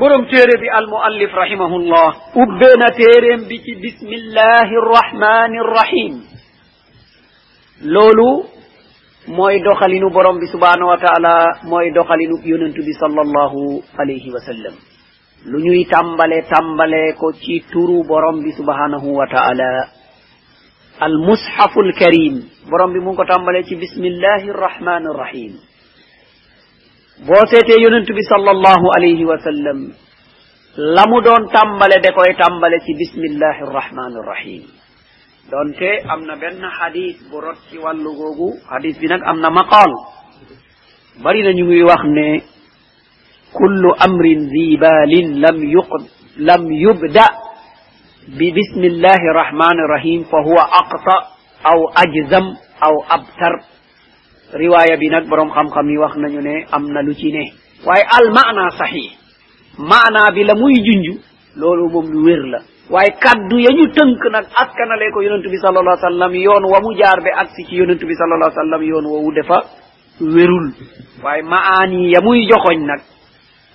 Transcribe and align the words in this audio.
برم 0.00 0.24
تيري 0.24 0.56
بي 0.60 0.78
المؤلف 0.78 1.34
رحمه 1.34 1.76
الله 1.76 2.08
أبنا 2.36 2.86
تيرم 3.00 3.40
بك 3.50 3.66
بسم 3.84 4.08
الله 4.20 4.68
الرحمن 4.82 5.52
الرحيم 5.64 6.14
لولو 7.82 8.44
موي 9.28 9.58
دخلين 9.58 10.08
برم 10.14 10.38
سبحانه 10.52 10.86
وتعالى 10.86 11.34
موي 11.64 11.90
دخلين 11.90 12.30
يننت 12.44 12.76
بي 12.76 12.92
صلى 13.00 13.20
الله 13.26 13.52
عليه 13.98 14.24
وسلم 14.34 14.74
لنوي 15.46 15.84
تمبالي 15.84 16.42
تمبالي 16.52 17.12
كو 17.20 17.30
تي 17.30 17.64
تورو 17.72 18.02
برم 18.02 18.44
سبحانه 18.58 19.04
وتعالى 19.04 19.72
المصحف 21.02 21.72
الكريم 21.78 22.34
برم 22.72 22.92
بي 22.92 23.00
تمبالي 23.34 23.60
بسم 23.82 24.04
الله 24.04 24.42
الرحمن 24.54 25.06
الرحيم 25.06 25.52
boo 27.24 27.44
seetee 27.50 27.80
yonentu 27.80 28.12
bi 28.12 28.22
sallallahu 28.28 28.86
alayhi 28.96 29.24
wa 29.24 29.38
sallam 29.40 29.78
la 30.76 31.04
mu 31.08 31.20
doon 31.24 31.48
tàmbale 31.48 31.96
da 32.04 32.12
koy 32.12 32.34
tàmbale 32.36 32.76
ci 32.84 32.92
bismillahi 32.94 33.64
rrahmani 33.72 34.18
rrahim 34.28 34.62
donte 35.50 35.90
am 36.12 36.20
na 36.28 36.36
benn 36.36 36.60
xadis 36.78 37.16
bu 37.30 37.40
rot 37.40 37.56
ci 37.70 37.78
wàllu 37.78 38.10
googu 38.20 38.48
xadis 38.68 38.98
bi 39.00 39.06
nag 39.08 39.22
am 39.24 39.40
na 39.40 39.48
maqaal 39.50 39.92
bari 41.24 41.40
na 41.42 41.52
ñu 41.56 41.64
ngi 41.64 41.82
wax 41.88 42.02
ne 42.16 42.26
kullu 43.58 43.90
amrin 44.06 44.40
zibalin 44.52 45.40
lam 45.40 45.56
yuq 45.64 45.90
lam 46.36 46.62
yubda 46.84 47.24
bismillahi 48.28 49.26
rrahmani 49.38 49.82
rrahim 49.92 50.20
fa 50.30 50.38
huwa 50.44 50.62
aqta 50.80 51.16
aw 51.64 51.78
ajzam 52.04 52.46
aw 52.86 52.94
abtar 53.16 53.54
riwaya 54.52 54.96
bi 54.96 55.08
nag 55.08 55.28
borom 55.28 55.50
xam-xam 55.50 55.88
yi 55.90 55.98
wax 55.98 56.16
nañu 56.16 56.40
ne 56.40 56.64
am 56.72 56.86
na 56.92 57.02
lu 57.02 57.14
ci 57.14 57.30
ne. 57.32 57.52
waaye 57.84 58.04
al 58.04 58.30
maana 58.32 58.70
saxih 58.78 59.10
maana 59.78 60.30
bi 60.34 60.44
la 60.44 60.54
muy 60.54 60.74
junj 60.74 61.18
loolu 61.56 61.88
moom 61.90 62.06
lu 62.12 62.24
wér 62.24 62.42
la. 62.46 62.58
waaye 62.90 63.10
kaddu 63.20 63.58
ya 63.58 63.70
ñu 63.72 63.86
tënk 63.92 64.22
nag 64.32 64.46
askanale 64.54 65.10
ko 65.12 65.20
yonentu 65.22 65.50
bi 65.50 65.56
sal 65.58 65.76
allah 65.76 65.96
sallam 66.00 66.34
yoon 66.34 66.64
wa 66.64 66.80
mu 66.80 66.94
jaar 66.96 67.20
be 67.22 67.30
agsi 67.34 67.64
ci 67.68 67.76
yonentu 67.76 68.06
bi 68.06 68.14
sal 68.14 68.32
allah 68.32 68.52
sallam 68.54 68.82
yoon 68.82 69.04
wowu 69.06 69.32
defa 69.32 69.58
wérul. 70.20 70.72
waaye 71.22 71.42
maani 71.42 72.10
ya 72.12 72.20
muy 72.22 72.46
joxoñ 72.48 72.86
nag 72.86 73.00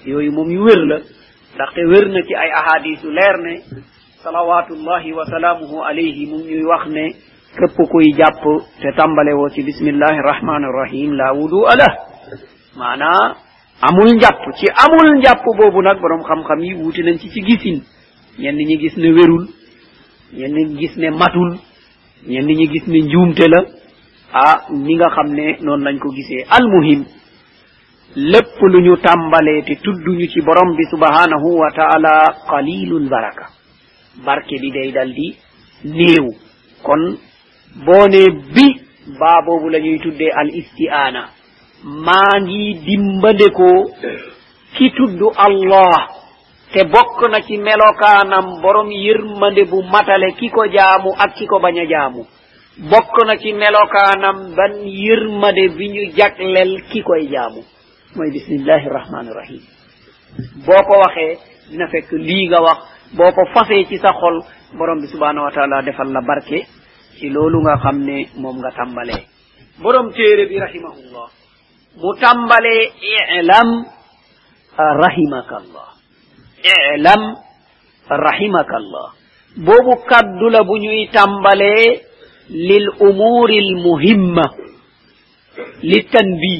yooyu 0.05 0.31
moom 0.31 0.49
yu 0.51 0.63
wér 0.63 0.85
la. 0.87 0.97
ndaxte 1.55 1.81
wér 1.91 2.07
na 2.09 2.21
ci 2.23 2.33
ay 2.35 2.49
ahadisu 2.51 3.11
leer 3.11 3.37
ne 3.43 3.61
salawatullahi 4.23 5.13
wa 5.13 5.25
salaamuhu 5.25 5.83
alayhi 5.83 6.25
mu 6.27 6.37
ñuy 6.39 6.63
wax 6.63 6.87
ne 6.87 7.05
képp 7.57 7.77
kuy 7.91 8.13
jàpp 8.17 8.43
te 8.81 8.89
tàmbale 8.97 9.33
woo 9.33 9.49
ci 9.49 9.63
bismillahi 9.63 10.19
rahmani 10.23 10.65
rahim 10.79 11.11
la 11.13 11.33
wudu 11.33 11.65
ala 11.67 11.85
maanaa 12.77 13.35
amul 13.81 14.15
njàpp 14.15 14.41
ci 14.57 14.67
amul 14.83 15.17
njàpp 15.19 15.43
boobu 15.57 15.81
nag 15.81 15.99
borom 16.01 16.21
xam-xam 16.23 16.59
yi 16.63 16.73
wuute 16.75 17.01
nañ 17.03 17.17
ci 17.19 17.29
ci 17.29 17.41
gisin. 17.41 17.81
Ñenn 18.39 18.55
ñi 18.57 18.77
gis 18.79 18.95
ne 18.97 19.09
wérul 19.11 19.47
ñenn 20.33 20.55
ñi 20.55 20.77
gis 20.79 20.95
ne 20.97 21.09
matul 21.11 21.57
ñenn 22.27 22.47
ñi 22.47 22.67
gis 22.71 22.87
ne 22.87 22.99
njuumte 23.01 23.45
la. 23.47 23.65
Ah 24.33 24.61
ni 24.71 24.95
nga 24.95 25.09
xam 25.09 25.33
ne 25.33 25.57
noonu 25.61 25.83
lañ 25.83 25.99
ko 25.99 26.09
gisee. 26.15 26.45
Almuhim 26.49 27.03
lépp 28.15 28.57
lu 28.61 28.79
ñu 28.81 28.95
tàmbalee 28.97 29.63
te 29.63 29.75
tudduñu 29.83 30.27
ci 30.29 30.41
borom 30.41 30.75
bi 30.77 30.83
subhanahu 30.89 31.57
wa 31.59 31.71
taala 31.71 32.33
qalilul 32.49 33.09
baraka. 33.09 33.49
Barke 34.25 34.55
bi 34.61 34.71
day 34.71 34.91
dal 34.91 35.13
di 35.13 35.35
néew. 35.83 36.27
Kon 36.83 37.17
boone 37.85 38.21
bi 38.55 38.65
baa 39.19 39.41
boobu 39.45 39.69
la 39.69 39.79
ñuy 39.79 39.99
tuddee 39.99 40.31
al 40.35 40.49
isti'ana 40.55 41.29
maa 41.83 42.39
ngi 42.41 42.73
dimbandekoo 42.85 43.91
ki 44.77 44.91
tudd 44.97 45.21
allah. 45.37 46.07
Te 46.71 46.85
bokk 46.87 47.19
na 47.31 47.41
ci 47.41 47.57
melokaanam 47.57 48.61
borom 48.61 48.89
yërmande 48.91 49.65
bu 49.69 49.83
matale 49.83 50.31
ki 50.39 50.49
ko 50.49 50.65
jaamu 50.71 51.11
ak 51.19 51.33
ki 51.35 51.45
ko 51.47 51.59
bañ 51.59 51.79
a 51.79 51.85
jaamu. 51.85 52.23
Bokk 52.89 53.15
na 53.27 53.35
ci 53.37 53.51
melokaanam 53.53 54.55
ban 54.55 54.73
yërmande 54.85 55.67
bi 55.77 55.89
ñu 55.89 56.11
jaglel 56.15 56.81
ki 56.89 57.01
koy 57.03 57.27
jaamu. 57.27 57.61
Mooy 58.15 58.31
bismillahi 58.31 58.87
rahmani 58.89 59.29
rahim 59.33 59.61
boo 60.65 60.81
ko 60.87 60.93
waxee 61.03 61.39
dina 61.71 61.87
fekk 61.87 62.11
lii 62.11 62.47
nga 62.47 62.61
wax. 62.61 62.79
Boo 63.17 63.31
ko 63.35 63.41
fasee 63.53 63.85
ci 63.89 63.97
sa 63.97 64.13
xol 64.13 64.39
borom 64.77 65.01
bi 65.01 65.07
subhanahu 65.07 65.45
wa 65.45 65.51
taala 65.51 65.81
defal 65.81 66.07
la 66.11 66.21
barke. 66.21 66.65
ci 67.17 67.29
loolu 67.29 67.61
nga 67.61 67.75
xam 67.83 67.97
ne 68.07 68.17
moom 68.41 68.57
nga 68.59 68.71
tàmbalee 68.77 69.23
borom 69.81 70.11
téere 70.13 70.45
bi 70.49 70.59
rahimahullah. 70.59 71.27
Mu 72.01 72.09
tàmbalee 72.21 72.83
ilam 73.39 73.69
rahimaka 75.03 75.55
allah 75.61 75.89
ilam 76.95 77.21
rahimaka 78.25 78.75
allah 78.81 79.07
boobu 79.65 79.93
kaddu 80.09 80.47
la 80.49 80.63
bu 80.63 80.75
ñuy 80.77 81.07
tàmbalee 81.11 82.01
lil 82.49 82.87
umuri 83.07 83.59
l 83.59 83.75
muhimma 83.85 84.45
li 85.89 85.99
tanbi. 86.11 86.57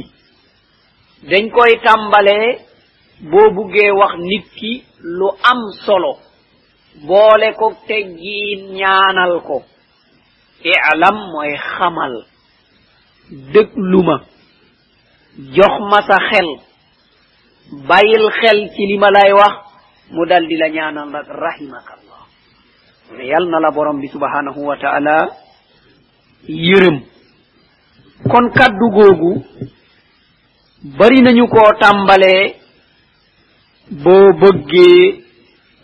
Dañ 1.30 1.50
koy 1.52 1.74
tàmbalee 1.86 2.48
boo 3.32 3.50
buggee 3.56 3.92
wax 4.00 4.14
nit 4.18 4.46
ki 4.58 4.84
lu 5.18 5.28
am 5.52 5.60
solo. 5.86 6.14
Boole 7.08 7.54
ko 7.60 7.68
teggiin 7.88 8.62
ñaanal 8.80 9.42
ko. 9.48 9.64
Ilam 10.64 11.16
mooy 11.32 11.56
xamal. 11.58 12.14
dëglu 13.54 14.02
ma. 14.04 14.18
jox 15.56 15.74
ma 15.90 16.00
sa 16.08 16.18
xel. 16.30 16.50
bàyyil 17.88 18.26
xel 18.42 18.60
ci 18.76 18.84
lay 18.98 19.32
wax. 19.34 19.54
mu 20.12 20.26
dal 20.26 20.44
la 20.50 20.68
ñaanal 20.70 21.10
nag 21.10 21.28
rahimaka 21.28 21.94
allah 21.98 22.22
ne 23.18 23.24
yal 23.26 23.46
na 23.50 23.60
la 23.60 23.72
borom 23.72 24.00
bi 24.02 24.08
subhanahu 24.08 24.60
wa 24.66 24.76
taala 24.78 25.30
yërëm. 26.48 26.98
kon 28.30 28.46
kaddu 28.52 28.88
googu 28.94 29.44
bari 30.98 31.22
nañu 31.22 31.48
koo 31.48 31.72
tàmbalee 31.80 32.56
boo 34.04 34.34
bëggee 34.40 35.24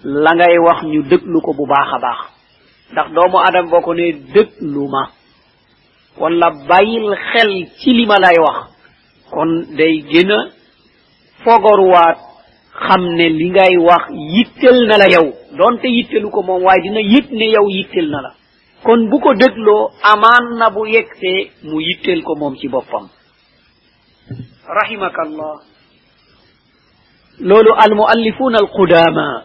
la 0.04 0.32
ngay 0.36 0.58
wax 0.66 0.80
ñu 0.84 1.02
dëglu 1.10 1.42
ko 1.42 1.54
bu 1.54 1.66
baax 1.68 1.90
a 1.96 2.00
baax. 2.00 2.37
Ndax 2.92 3.08
doomu 3.14 3.38
adam 3.48 3.70
boo 3.70 3.82
ko 3.82 3.94
ne 3.94 4.12
dëglu 4.34 4.88
ma 4.90 5.04
wala 6.20 6.50
bàyyil 6.68 7.16
xel 7.32 7.52
ci 7.80 7.92
li 7.94 8.06
ma 8.06 8.18
lay 8.20 8.38
wax 8.40 8.58
kon 9.32 9.52
day 9.78 10.02
gën 10.12 10.32
a 10.32 10.40
fogoruwaat 11.44 12.18
xam 12.88 13.04
ne 13.18 13.30
li 13.30 13.50
ngay 13.50 13.78
wax 13.78 14.04
yittel 14.36 14.88
na 14.88 14.98
la 14.98 15.08
yow 15.16 15.28
doonte 15.58 15.86
yittelu 15.88 16.30
ko 16.30 16.42
moom 16.44 16.64
waaye 16.64 16.82
dina 16.84 17.00
yëg 17.02 17.32
ne 17.32 17.46
yow 17.56 17.68
yittel 17.70 18.10
na 18.10 18.22
la 18.22 18.32
kon 18.84 19.10
bu 19.10 19.20
ko 19.20 19.34
dégloo 19.34 19.92
amaan 20.04 20.58
na 20.60 20.70
bu 20.70 20.86
yegsee 20.88 21.52
mu 21.64 21.80
yittel 21.82 22.24
ko 22.24 22.36
moom 22.36 22.56
ci 22.58 22.68
boppam. 22.68 23.10
rahimaka 24.68 25.22
allah 25.22 25.56
loolu 27.40 27.72
almuallifuna 27.78 28.58
alqudama 28.60 29.44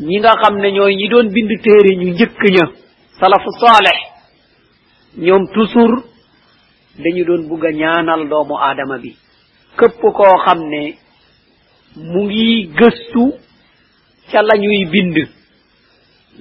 ñi 0.00 0.18
nga 0.20 0.32
xam 0.42 0.56
ne 0.60 0.70
ñooy 0.72 0.94
ñi 0.96 1.08
doon 1.08 1.28
bind 1.34 1.50
téere 1.62 1.96
ñu 1.96 2.08
njëkk 2.12 2.40
ña 2.54 2.64
salafu 3.20 3.50
saaleh 3.60 3.98
ñoom 5.16 5.44
toujours 5.54 6.04
dañu 6.98 7.24
doon 7.24 7.48
bugg 7.48 7.64
a 7.66 7.70
ñaanal 7.72 8.28
doomu 8.28 8.56
aadama 8.56 8.98
bi. 8.98 9.16
Képp 9.78 10.00
koo 10.00 10.36
xam 10.44 10.60
ne 10.68 10.96
mu 11.96 12.22
ngi 12.24 12.66
gëstu 12.78 13.24
ca 14.30 14.42
la 14.42 14.54
ñuy 14.58 14.84
bind 14.92 15.16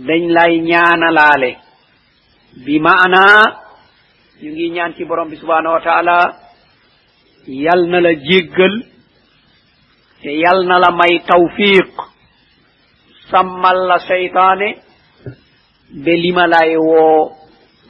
dañ 0.07 0.23
lay 0.35 0.59
ñaanalaale. 0.61 1.51
Bi 2.65 2.79
maanaa 2.79 3.43
ñu 4.41 4.49
ngi 4.51 4.69
ñaan 4.71 4.93
ci 4.95 5.03
borom 5.05 5.29
bi 5.29 5.35
subhanahu 5.37 5.73
wa 5.75 5.81
taala 5.81 6.17
yal 7.47 7.81
na 7.89 7.99
la 8.01 8.13
jéggal 8.13 8.75
te 10.21 10.29
yal 10.43 10.65
na 10.67 10.79
la 10.79 10.91
may 10.91 11.19
tawfiq. 11.27 12.10
Sàmmal 13.31 13.77
la 13.89 13.97
seytaane 14.09 14.67
be 16.03 16.13
lima 16.23 16.45
lay 16.53 16.75
woo 16.77 17.31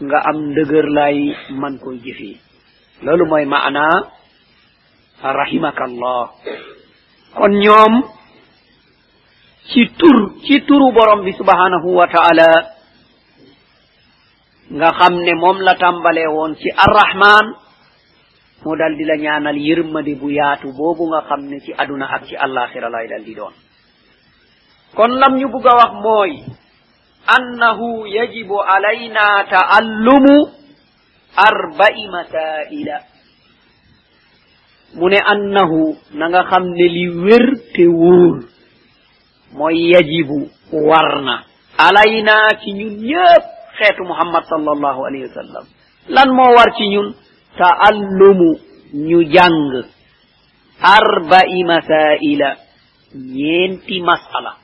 nga 0.06 0.18
am 0.30 0.38
ndëgër 0.52 0.88
lay 0.98 1.18
man 1.62 1.74
koy 1.84 1.98
jëfee 2.06 2.38
loolu 3.04 3.26
mooy 3.30 3.46
maana 3.46 3.86
rahimaka 5.40 5.84
allah 5.90 6.24
kon 7.38 7.54
ñoom 7.64 7.94
ci 9.70 9.82
tur 10.00 10.18
ci 10.46 10.56
turu 10.68 10.88
borom 10.96 11.22
bi 11.26 11.32
subhanahu 11.40 11.90
wa 12.00 12.08
taala 12.16 12.50
nga 14.78 14.90
xam 15.00 15.14
ne 15.26 15.34
moom 15.42 15.58
la 15.62 15.74
tàmbalee 15.82 16.28
woon 16.36 16.56
ci 16.62 16.70
arrahman 16.86 17.46
mu 18.66 18.72
dal 18.80 18.94
di 18.98 19.04
la 19.06 19.16
ñaanal 19.18 19.58
yërmande 19.58 20.14
bu 20.20 20.30
yaatu 20.30 20.68
boobu 20.78 21.04
nga 21.12 21.22
xam 21.28 21.42
ci 21.66 21.72
aduna 21.82 22.06
ak 22.16 22.24
ci 22.28 22.36
allaxira 22.36 22.90
lay 22.90 23.08
dal 23.08 23.24
di 23.24 23.34
doon 23.36 23.54
kon 24.96 25.12
lam 25.20 25.34
ñu 25.40 25.48
bugg 25.52 25.66
a 25.68 25.74
wax 25.80 25.92
mooy 26.04 26.34
annahu 27.36 28.06
yajibu 28.08 28.58
alayna 28.60 29.46
ta'allumu 29.50 30.36
arba'i 31.36 32.04
masaila. 32.12 32.98
Mu 35.00 35.08
ne 35.10 35.20
annahu 35.34 35.96
na 36.20 36.28
nga 36.30 36.44
xam 36.50 36.64
ne 36.76 36.86
li 36.96 37.06
wér 37.24 37.46
te 37.74 37.86
wóor 37.88 38.44
mooy 39.56 39.92
yajibu 39.96 40.50
warna 40.90 41.44
alayna 41.78 42.36
ci 42.62 42.72
ñun 42.74 42.96
ñëpp 43.00 43.46
xeetu 43.80 44.04
muhammad 44.04 44.44
sallallahu 44.52 45.00
alayhi 45.08 45.26
wa 45.32 45.34
sallam. 45.40 45.66
Lan 46.10 46.30
moo 46.36 46.52
war 46.58 46.70
ci 46.78 46.88
ñun? 46.90 47.16
Ta'allumu 47.58 48.50
ñu 48.94 49.20
jàng. 49.32 49.84
Arba'i 50.82 51.64
masaila. 51.64 52.50
Ñeenti 53.16 54.02
masala. 54.02 54.61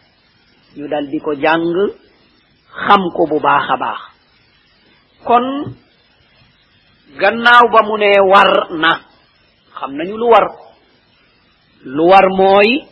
Ñu 0.78 0.88
dal 0.88 1.08
di 1.10 1.20
ko 1.20 1.34
jàng 1.36 1.66
xam 2.88 3.02
ko 3.16 3.26
bu 3.30 3.40
baax 3.40 3.66
a 3.74 3.78
baax. 3.78 4.00
Kon 5.26 5.46
gannaaw 7.20 7.66
ba 7.74 7.82
mu 7.88 7.98
ne 7.98 8.12
war 8.32 8.50
na 8.78 8.92
xam 9.80 9.92
nañu 9.98 10.18
lu 10.18 10.28
war. 10.30 10.46
Lu 11.86 12.04
war 12.10 12.28
mooy 12.38 12.86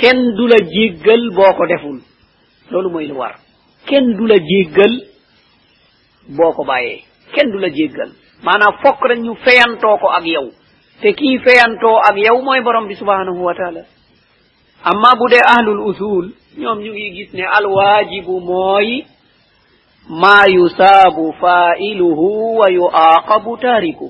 kenn 0.00 0.34
du 0.36 0.46
la 0.46 0.58
jéggal 0.74 1.30
boo 1.36 1.52
ko 1.56 1.66
deful. 1.66 1.98
Loolu 2.70 2.90
mooy 2.90 3.06
lu 3.06 3.14
war. 3.18 3.34
Kenn 3.86 4.16
du 4.16 4.26
la 4.26 4.36
jéggal 4.38 4.92
boo 6.28 6.52
ko 6.52 6.64
bàyyee. 6.64 7.04
Kenn 7.34 7.50
du 7.52 7.58
la 7.58 7.68
jéggal. 7.68 8.10
Maanaam 8.42 8.78
fokk 8.82 9.00
rek 9.08 9.18
ñu 9.18 9.34
feyantoo 9.44 9.98
ko 9.98 10.08
ak 10.08 10.24
yow. 10.26 10.50
Te 11.00 11.12
kii 11.14 11.38
feyantoo 11.38 11.96
ak 12.08 12.16
yow 12.16 12.42
mooy 12.42 12.60
borom 12.62 12.86
bi 12.88 12.94
subhanahu 12.94 13.42
wa 13.44 13.54
taala. 13.54 13.82
Amma 14.84 15.10
bu 15.18 15.28
dee 15.30 15.42
ahlul 15.54 15.80
usul. 15.90 16.26
Ñoom 16.58 16.78
ñu 16.84 16.90
ngi 16.92 17.10
gis 17.16 17.30
ne 17.32 17.44
alwaajibu 17.56 18.40
mooy 18.40 18.88
maa 20.20 20.44
yusaabu 20.54 21.32
failuhu 21.40 22.56
wa 22.58 22.66
yuaqabu 22.76 23.56
taariku 23.62 24.08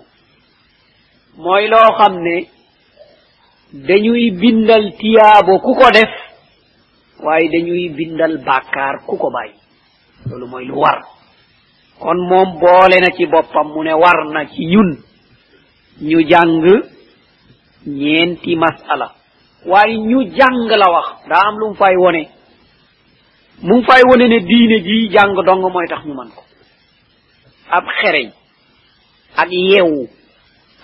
mooy 1.43 1.65
loo 1.73 1.89
xam 1.99 2.15
ne 2.27 2.37
dañuy 3.89 4.31
bindal 4.41 4.85
tiyaabo 4.99 5.59
ku 5.65 5.73
ko 5.81 5.87
def 5.97 6.13
waaye 7.25 7.49
dañuy 7.55 7.89
bindal 7.97 8.39
bàkkaar 8.47 8.97
ku 9.07 9.17
ko 9.17 9.29
bàyyi. 9.31 9.55
Loolu 10.29 10.47
lu 10.69 10.75
war. 10.81 10.99
Kon 12.01 12.19
moom 12.29 12.59
boole 12.61 12.97
na 13.01 13.11
ci 13.17 13.27
boppam 13.27 13.69
mu 13.75 13.83
ne 13.85 13.93
war 13.95 14.19
na 14.33 14.47
ci 14.47 14.65
ñun. 14.67 14.91
Ñu 16.01 16.19
jàng 16.31 16.83
ñeenti 17.87 18.57
masala 18.57 19.22
waaye 19.67 19.97
ñu 19.99 20.23
jàng 20.37 20.69
la 20.69 20.91
wax. 20.91 21.07
Daa 21.29 21.49
am 21.49 21.59
lu 21.59 21.69
mu 21.69 21.75
fay 21.75 21.95
wone. 21.97 22.23
Mu 23.63 23.77
ngi 23.77 23.85
fay 23.87 24.03
wone 24.09 24.29
ne 24.29 24.39
diine 24.41 24.79
ji 24.83 25.09
jàng 25.11 25.35
dong 25.47 25.63
mooy 25.73 25.87
tax 25.89 26.05
ñu 26.07 26.15
man 26.15 26.31
ko. 26.31 26.43
Ab 27.71 27.85
xereñ 28.03 28.31
ak 29.37 29.49
yeewu 29.51 30.09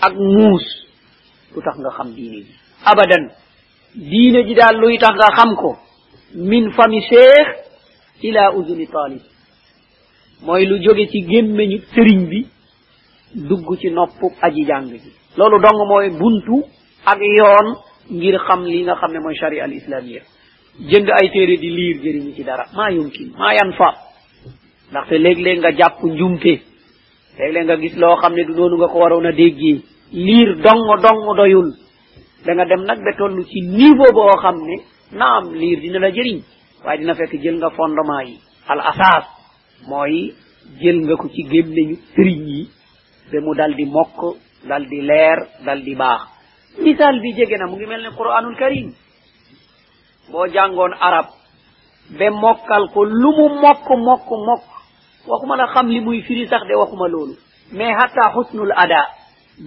ak 0.01 0.15
muus 0.15 0.65
lu 1.55 1.61
tax 1.63 1.77
nga 1.79 1.91
xam 1.97 2.15
diine 2.15 2.37
ji. 2.47 2.53
Abadan 2.85 3.25
diine 3.95 4.45
ji 4.47 4.55
daal 4.55 4.77
luy 4.81 4.99
tax 4.99 5.15
nga 5.17 5.31
xam 5.37 5.57
ko. 5.57 5.77
Min 6.35 6.71
fami 6.73 7.01
cheikh 7.11 7.49
ila 8.23 8.53
usuni 8.55 8.87
talib. 8.87 9.23
Mooy 10.43 10.67
lu 10.67 10.79
jóge 10.83 11.09
ci 11.11 11.21
gémmeñu 11.27 11.79
sëriñ 11.95 12.29
bi 12.31 12.47
dugg 13.35 13.67
ci 13.81 13.91
nopp 13.91 14.23
aji 14.41 14.65
jàng 14.67 14.89
ji. 14.91 15.13
Loolu 15.37 15.59
dong 15.61 15.89
mooy 15.89 16.11
buntu 16.11 16.63
ak 17.05 17.19
yoon 17.21 17.77
ngir 18.11 18.39
xam 18.47 18.65
li 18.65 18.83
nga 18.83 18.95
xam 18.97 19.13
ne 19.13 19.19
mooy 19.21 19.35
sharia 19.37 19.65
al 19.65 19.73
islamia 19.73 20.23
jënd 20.91 21.09
ay 21.11 21.31
téere 21.31 21.57
di 21.57 21.69
liir 21.71 21.97
jëriñu 22.03 22.35
ci 22.35 22.45
dara. 22.45 22.65
Maa 22.75 22.91
yumkin 22.91 23.33
maa 23.39 23.53
yan 23.55 23.73
fa 23.73 23.95
ndaxte 24.91 25.19
léeg-léeg 25.19 25.59
nga 25.59 25.71
jàpp 25.73 26.03
njumte 26.05 26.55
léeg-léeg 27.39 27.65
nga 27.67 27.77
gis 27.77 27.97
loo 27.97 28.17
xam 28.17 28.35
ne 28.35 28.45
du 28.45 28.53
noonu 28.55 28.77
nga 28.77 28.89
ko 28.89 28.99
waroon 28.99 29.27
a 29.27 29.33
déggee. 29.33 29.83
Liir 30.13 30.57
dong 30.65 30.87
dong 31.03 31.37
doyul. 31.37 31.69
Da 32.45 32.55
nga 32.55 32.65
dem 32.65 32.83
nag 32.85 32.99
ba 33.05 33.13
toll 33.19 33.45
ci 33.45 33.61
niveau 33.61 34.13
boo 34.13 34.37
xam 34.43 34.57
ne 34.69 34.77
naam 35.19 35.53
liir 35.55 35.81
dina 35.81 35.99
la 35.99 36.11
jëriñ. 36.11 36.41
Waaye 36.85 36.99
dina 37.01 37.15
fekk 37.15 37.43
jël 37.43 37.57
nga 37.59 37.71
fondement 37.71 38.21
yi. 38.27 38.39
Al 38.69 38.81
asas 38.81 39.25
mooy 39.89 40.33
jël 40.81 40.99
nga 41.01 41.17
ko 41.17 41.29
ci 41.29 41.43
gémmeñu 41.43 41.97
sëriñ 42.15 42.47
yi 42.47 42.69
ba 43.33 43.41
mu 43.41 43.55
dal 43.55 43.75
di 43.75 43.85
mokk 43.85 44.37
dal 44.69 44.87
di 44.89 45.01
leer 45.03 45.39
dal 45.65 45.83
di 45.83 45.95
baax 45.95 46.23
misal 46.85 47.21
bi 47.21 47.33
jege 47.37 47.57
na 47.59 47.67
mu 47.67 47.77
ngi 47.77 47.87
mel 47.87 48.03
ne 48.03 48.11
quranul 48.17 48.57
karim 48.57 48.95
boo 50.31 50.47
jàngoon 50.47 50.93
arab 51.01 51.27
ba 52.19 52.31
mokkal 52.31 52.89
ko 52.95 53.05
lu 53.05 53.31
mu 53.37 53.47
mokk 53.63 53.89
mokk 54.07 54.29
mokk 54.49 54.65
waxuma 55.27 55.57
la 55.57 55.67
xam 55.75 55.87
li 55.89 56.01
muy 56.01 56.23
firi 56.23 56.47
sax 56.49 56.63
de 56.69 56.75
waxuma 56.75 57.09
loolu 57.09 57.35
mais 57.73 57.95
hatta 57.99 58.33
husnul 58.35 58.73
ada 58.77 59.01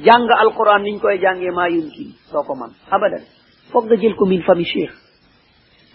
jàng 0.05 0.27
alquran 0.39 0.83
niñ 0.83 0.99
koy 0.99 1.19
jàngee 1.19 1.51
maa 1.51 1.67
yumkin 1.69 2.13
ko 2.31 2.55
man 2.55 2.71
abadan 2.91 3.23
foog 3.71 3.85
nga 3.85 3.95
jël 4.01 4.15
ko 4.15 4.25
min 4.25 4.41
fami 4.43 4.65
cheikh 4.65 4.93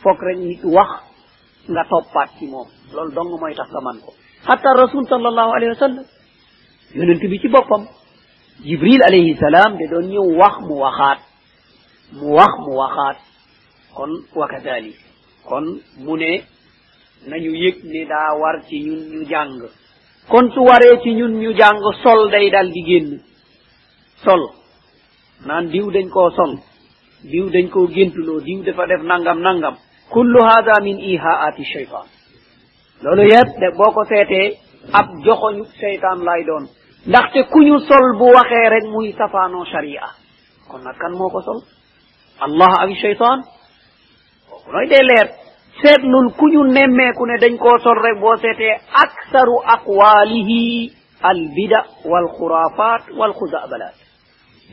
foog 0.02 0.18
rek 0.22 0.38
nit 0.38 0.60
wax 0.64 0.90
nga 1.68 1.82
toppaat 1.90 2.28
ci 2.38 2.46
moom 2.46 2.68
loolu 2.94 3.12
dong 3.14 3.30
mooy 3.40 3.54
tax 3.54 3.68
nga 3.72 3.80
man 3.80 3.98
ko 4.04 4.12
hatta 4.48 4.68
rasul 4.74 5.04
sallallahu 5.08 5.50
alayhi 5.56 5.72
wa 5.74 5.78
sallam 5.84 6.04
yonent 6.94 7.20
bi 7.30 7.38
ci 7.40 7.48
boppam 7.48 7.82
jibril 8.64 9.00
alayhi 9.02 9.36
salam 9.36 9.76
de 9.78 9.86
doon 9.90 10.06
ñëw 10.12 10.26
wax 10.40 10.54
mu 10.66 10.74
waxaat 10.84 11.18
mu 12.12 12.26
wax 12.34 12.52
mu 12.64 12.72
waxaat. 12.76 13.16
Kon 13.94 14.10
wa 14.34 14.46
kadalik 14.48 14.96
kon 15.48 15.64
mu 16.04 16.16
ne 16.16 16.42
nañu 17.28 17.52
yëg 17.62 17.76
ne 17.84 18.04
daa 18.04 18.36
war 18.40 18.56
ci 18.68 18.76
ñun 18.84 19.00
ñu 19.12 19.24
jàng. 19.30 19.60
Kon 20.28 20.50
su 20.52 20.60
waree 20.60 21.00
ci 21.02 21.10
ñun 21.14 21.40
ñu 21.40 21.52
jàng 21.56 21.78
sol 22.02 22.30
day 22.30 22.50
dal 22.50 22.70
di 22.72 22.82
génn. 22.88 23.20
Sol. 24.24 24.42
Naan 25.46 25.68
diw 25.72 25.90
dañ 25.90 26.08
koo 26.10 26.30
sol. 26.30 26.52
Diw 27.22 27.48
dañ 27.50 27.68
koo 27.70 27.86
géntuloo 27.88 28.40
diw 28.40 28.62
dafa 28.64 28.86
def 28.86 29.02
nangam 29.02 29.40
nangam. 29.40 29.76
Kullu 30.10 30.40
hada 30.44 30.80
min 30.82 30.98
ihaati 30.98 31.64
shaytan 31.64 32.06
loolu 33.02 33.22
yëpp 33.32 33.48
de 33.60 33.68
boo 33.76 33.92
ko 33.94 34.02
seetee 34.04 34.56
ab 34.92 35.06
joxoñu 35.24 35.64
seytaan 35.80 36.18
lay 36.24 36.44
doon. 36.48 36.64
Ndaxte 37.08 37.40
ku 37.52 37.60
ñu 37.62 37.78
sol 37.88 38.06
bu 38.18 38.26
waxee 38.36 38.68
rek 38.74 38.84
muy 38.92 39.12
safaanoo 39.18 39.64
sharia 39.64 40.06
kon 40.68 40.82
nag 40.84 40.96
kan 40.98 41.12
moo 41.18 41.30
ko 41.30 41.40
sol 41.42 41.60
allah 42.40 42.72
ak 42.82 42.90
shaytan 43.02 43.38
kooku 44.50 44.72
nooy 44.72 44.86
dee 44.90 45.02
leer 45.10 45.28
seetlul 45.82 46.28
ku 46.38 46.46
ñu 46.52 46.64
nemmeeku 46.64 47.26
ne 47.26 47.36
dañ 47.42 47.54
koo 47.58 47.78
sol 47.84 47.98
rek 48.04 48.16
boo 48.20 48.36
seetee 48.42 48.74
aksaru 49.04 49.56
aqwaalihi 49.74 50.92
al 51.22 51.40
bida 51.56 51.80
wal 52.10 52.28
xurafat 52.38 53.02
wal 53.18 53.32
xuzabalat 53.38 53.94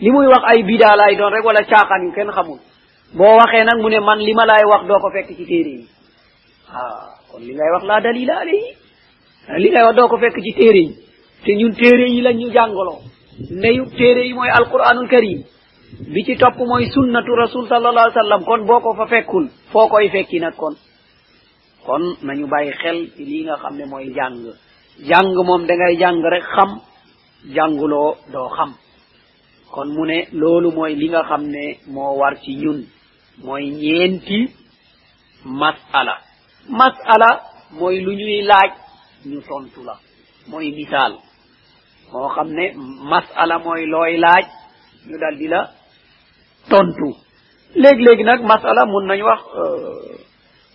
li 0.02 0.10
muy 0.12 0.28
wax 0.28 0.44
ay 0.52 0.64
bida 0.64 0.96
lay 0.96 1.16
doon 1.16 1.34
rek 1.34 1.46
wala 1.46 1.62
caaxaan 1.70 2.02
yu 2.06 2.12
kenn 2.18 2.32
xamul 2.32 2.60
boo 3.18 3.38
waxee 3.40 3.64
nag 3.64 3.78
mu 3.82 3.90
ne 3.90 4.00
man 4.00 4.20
li 4.20 4.34
ma 4.34 4.46
laay 4.46 4.66
wax 4.72 4.84
doo 4.88 5.00
ko 5.00 5.10
fekk 5.14 5.30
ci 5.38 5.46
téere 5.46 5.70
yi 5.78 5.88
ah 6.74 7.14
kon 7.32 7.42
li 7.48 7.54
ngay 7.54 7.70
wax 7.74 7.84
laa 7.90 8.02
dalila 8.02 8.34
alayhi 8.42 8.70
li 9.64 9.70
ngay 9.70 9.84
wax 9.86 9.96
doo 9.96 10.08
ko 10.08 10.18
fekk 10.18 10.38
ci 10.46 10.54
téere 10.58 10.80
yi 10.88 10.94
te 11.44 11.52
ñun 11.56 11.74
téere 11.76 12.06
yi 12.10 12.22
lañ 12.22 12.38
ñu 12.38 12.50
jàngaloo. 12.54 13.00
Ndeyu 13.52 13.86
téere 13.98 14.22
yi 14.28 14.34
mooy 14.34 14.50
alquranul 14.50 15.08
karim 15.10 15.42
bi 16.14 16.24
ci 16.26 16.36
topp 16.38 16.58
mooy 16.58 16.86
sunnatu 16.94 17.36
rasul 17.36 17.68
sallallahu 17.68 18.06
alih 18.06 18.16
w 18.16 18.22
sallam. 18.22 18.44
Kon 18.46 18.66
boo 18.68 18.80
ko 18.80 18.94
fa 18.96 19.06
fekkul 19.08 19.46
foo 19.72 19.88
koy 19.88 20.10
fekki 20.10 20.40
nag 20.40 20.56
kon? 20.56 20.76
Kon 21.86 22.04
nañu 22.24 22.48
bàyyi 22.48 22.72
xel 22.82 22.98
ci 23.16 23.24
lii 23.26 23.44
nga 23.46 23.56
xam 23.62 23.76
ne 23.78 23.86
mooy 23.86 24.06
jàng. 24.16 24.38
Jàng 25.10 25.34
moom 25.48 25.66
da 25.68 25.74
ngay 25.76 25.96
jàng 26.02 26.22
rek 26.34 26.44
xam 26.56 26.70
jànguloo 27.56 28.16
doo 28.34 28.50
xam. 28.58 28.72
Kon 29.72 29.88
mu 29.96 30.06
ne 30.06 30.18
loolu 30.32 30.72
mooy 30.72 30.96
li 30.96 31.08
nga 31.10 31.24
xam 31.30 31.44
ne 31.56 31.64
moo 31.88 32.18
war 32.20 32.36
ci 32.44 32.52
ñun. 32.56 32.80
Mooy 33.44 33.64
ñeenti 33.70 34.40
masala. 35.46 36.16
Masala 36.70 37.30
mooy 37.80 38.00
lu 38.06 38.12
ñuy 38.20 38.42
laaj 38.50 38.72
ñu 39.26 39.40
tontu 39.48 39.84
la. 39.84 39.96
Mooy 40.48 40.72
misaal. 40.72 41.14
Moo 42.12 42.30
xam 42.36 42.48
ne 42.58 42.66
masala 43.12 43.60
mooy 43.60 43.86
looy 43.86 44.18
laaj 44.18 44.46
ñu 45.08 45.18
dal 45.20 45.36
di 45.38 45.48
la 45.48 45.70
tontu. 46.70 47.10
léegi-léegi 47.76 48.24
nag 48.24 48.42
masala 48.44 48.86
mun 48.86 49.06
nañ 49.08 49.22
wax 49.24 49.42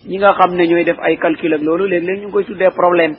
ñi 0.08 0.16
nga 0.18 0.34
xam 0.38 0.54
ne 0.54 0.66
ñooy 0.66 0.84
def 0.84 0.98
ay 1.00 1.16
calcul 1.18 1.54
loolu 1.60 1.86
léegi-léegi 1.86 2.20
ñu 2.20 2.26
ngi 2.28 2.32
koy 2.32 2.44
tuddee 2.44 2.70
problème. 2.70 3.14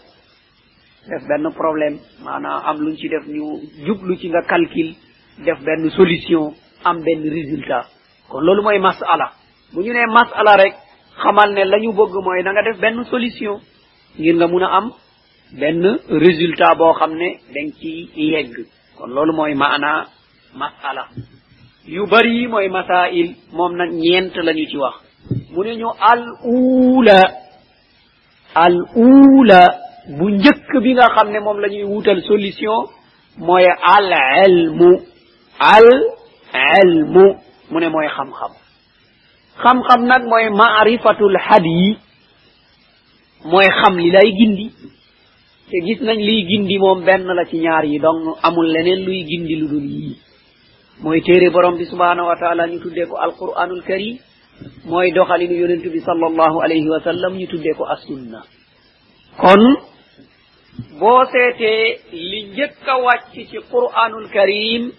def 1.10 1.24
benn 1.28 1.52
problème 1.54 1.98
maanaam 2.24 2.62
am 2.68 2.78
luñ 2.84 2.96
ci 2.98 3.08
def 3.10 3.26
ñu 3.28 3.44
jublu 3.86 4.16
ci 4.18 4.28
nga 4.30 4.42
calcul 4.44 4.90
def 5.46 5.60
benn 5.66 5.90
solution 5.92 6.54
am 6.84 6.98
benn 7.06 7.22
résultat. 7.38 7.86
kon 8.30 8.42
loolu 8.42 8.62
mooy 8.64 8.80
masala. 8.80 9.32
bu 9.74 9.82
ñu 9.82 9.94
nee 9.94 10.06
masala 10.14 10.58
rek 10.58 10.74
xamal 11.24 11.54
ne 11.54 11.64
la 11.66 11.78
ñu 11.80 11.92
bëgg 11.94 12.14
mooy 12.26 12.44
da 12.44 12.52
nga 12.52 12.64
def 12.64 12.80
benn 12.80 13.04
solution 13.06 13.60
ngir 14.18 14.36
nga 14.36 14.48
mun 14.48 14.64
a 14.64 14.68
am 14.78 14.92
benn 15.52 15.82
résultat 16.10 16.76
boo 16.78 16.94
xam 16.94 17.12
ne 17.16 17.30
dañ 17.54 17.68
ci 17.80 18.10
yegg. 18.16 18.54
kon 18.98 19.08
loolu 19.16 19.34
mooy 19.34 19.54
maana 19.56 20.06
masala. 20.56 21.08
yu 21.88 22.06
bari 22.12 22.32
yi 22.38 22.48
mooy 22.48 22.70
masail 22.70 23.36
moom 23.54 23.76
nag 23.76 23.92
ñeent 23.92 24.36
lañu 24.36 24.66
ci 24.70 24.78
wax. 24.78 24.96
mu 25.52 25.64
ñu 25.64 25.88
al 26.12 26.24
uula 26.46 27.20
al 28.56 28.76
uula 28.96 29.62
bu 30.18 30.30
njëkk 30.30 30.72
bi 30.84 30.94
nga 30.94 31.08
xam 31.16 31.30
ne 31.32 31.40
moom 31.40 31.60
la 31.60 31.68
ñuy 31.68 31.84
wutal 31.84 32.22
solution 32.28 32.88
mooy 33.38 33.66
al 33.96 34.12
ilmu 34.46 34.92
al 35.60 35.88
ilmu 36.84 37.26
mu 37.72 37.80
ne 37.80 37.88
mooy 37.90 38.08
xam-xam. 38.16 38.52
xam-xam 39.64 40.02
nag 40.08 40.24
mooy 40.32 40.50
maarifatul 40.50 41.38
hadi 41.48 41.98
mooy 43.52 43.68
xam 43.82 43.98
li 43.98 44.10
lay 44.12 44.30
gindi 44.38 44.66
te 45.70 45.78
gis 45.86 46.00
nañ 46.02 46.18
liy 46.28 46.42
gindi 46.50 46.78
moom 46.80 47.04
benn 47.08 47.26
la 47.38 47.46
ci 47.46 47.58
ñaar 47.60 47.86
yi 47.86 48.00
donc 48.00 48.38
amul 48.44 48.68
leneen 48.74 49.06
luy 49.06 49.24
gindi 49.30 49.56
lu 49.56 49.68
dul 49.68 49.86
yii. 49.86 50.16
Mooy 51.02 51.22
téere 51.22 51.50
borom 51.52 51.78
bi 51.78 51.86
subhanahu 51.86 52.28
wa 52.28 52.36
taala 52.42 52.68
ñu 52.68 52.80
tuddee 52.84 53.06
ko 53.10 53.16
alquranul 53.18 53.84
karim 53.88 54.18
mooy 54.86 55.12
doxalinu 55.12 55.54
yonentu 55.62 55.90
bi 55.92 56.00
sallallahu 56.02 56.58
alayhi 56.66 56.90
wa 56.90 57.00
sallam 57.08 57.34
ñu 57.40 57.48
tuddee 57.48 57.74
ko 57.78 57.84
assunna. 57.86 58.40
Kon 59.42 59.62
boo 61.00 61.22
seetee 61.32 62.00
li 62.12 62.40
njëkk 62.52 62.88
a 62.94 62.96
wàcc 63.06 63.34
ci 63.50 63.58
quranul 63.72 64.28
karim 64.36 64.92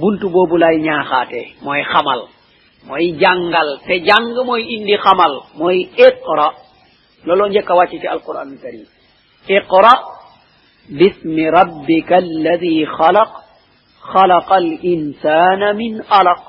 buntu 0.00 0.26
boobu 0.34 0.56
lay 0.56 0.76
ñaaxaatee 0.86 1.46
mooy 1.62 1.82
xamal 1.92 2.20
mooy 2.88 3.12
jàngal. 3.20 3.68
Te 3.86 3.94
jàng 4.06 4.34
mooy 4.46 4.62
indi 4.74 4.96
xamal 5.04 5.32
mooy 5.58 5.78
iqra. 6.06 6.48
Looloo 7.26 7.48
njëkk 7.48 7.70
a 7.70 7.74
wàcc 7.78 7.92
ci 8.00 8.06
alquranul 8.06 8.58
karim 8.62 8.86
اقرأ 9.50 9.94
باسم 10.90 11.36
ربك 11.58 12.12
الذي 12.12 12.86
خلق. 12.86 13.30
خلق 14.14 14.52
الإنسان 14.52 15.76
من 15.76 15.94
ألق 16.00 16.40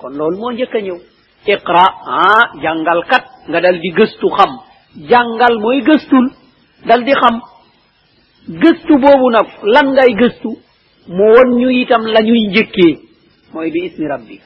كن 0.00 0.12
لول 0.18 0.34
مو 0.38 0.50
جيكا 0.52 0.98
اقرأ. 1.48 1.86
ها 2.06 2.34
جنغل 2.62 3.02
كت 3.10 3.24
غدال 3.48 3.80
دي 3.80 3.90
جستو 3.98 4.28
خم 4.28 4.52
جنغل 5.10 5.60
موي 5.62 5.80
جستول 5.80 6.26
دال 6.86 7.04
دي 7.04 7.14
خم 7.14 7.36
جستو 8.62 8.94
بوبو 9.04 9.30
نف 9.30 9.50
لن 9.74 9.88
غاي 9.98 10.12
جستو 10.20 10.50
مو 11.08 11.26
ون 11.34 11.56
نيو 11.56 11.68
يتم 11.68 12.02
لن 12.14 12.24
نيو 12.24 12.34
يجيكي 12.34 12.90
موي 13.54 13.70
باسم 13.70 14.02
ربك 14.12 14.44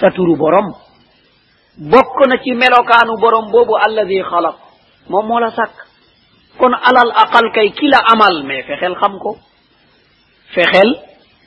ساتورو 0.00 0.34
بوروم 0.34 0.68
بوكو 1.78 2.24
نتي 2.30 2.50
ملوكانو 2.50 3.14
بروم 3.22 3.46
بوبو 3.52 3.74
الذي 3.88 4.22
خلق 4.22 4.56
مو 5.10 5.22
مولا 5.22 5.50
ساك 5.50 5.89
kon 6.60 6.72
alal 6.88 7.10
aqal 7.22 7.46
kay 7.54 7.70
ki 7.72 7.88
la 7.88 7.98
amal 8.12 8.42
mais 8.46 8.62
fexeel 8.68 8.94
xam 9.00 9.18
ko 9.18 9.36
fexeel 10.54 10.90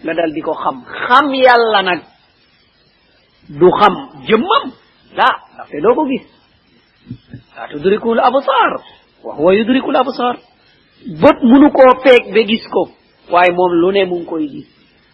nga 0.04 0.14
dal 0.14 0.32
di 0.34 0.42
ko 0.42 0.54
xam 0.54 0.78
xam 1.08 1.26
yàlla 1.34 1.82
nag 1.84 2.02
du 3.60 3.70
xam 3.80 3.94
jëmmam 4.28 4.66
la 5.18 5.28
ndaxte 5.54 5.78
doo 5.84 5.96
ko 5.96 6.04
gis 6.10 6.26
la 7.56 7.68
tudrikul 7.68 8.20
absar 8.20 8.72
wa 9.24 9.32
huwa 9.36 9.54
yudrikul 9.56 9.96
absar 9.96 10.36
bët 11.22 11.38
munu 11.44 11.70
koo 11.72 11.94
peeg 12.04 12.34
ba 12.34 12.42
gis 12.50 12.66
ko 12.74 12.90
waaye 13.32 13.52
moom 13.58 13.72
lu 13.82 13.92
ne 13.92 14.06
mu 14.06 14.16
ngi 14.20 14.26
koy 14.26 14.48
gis 14.54 14.68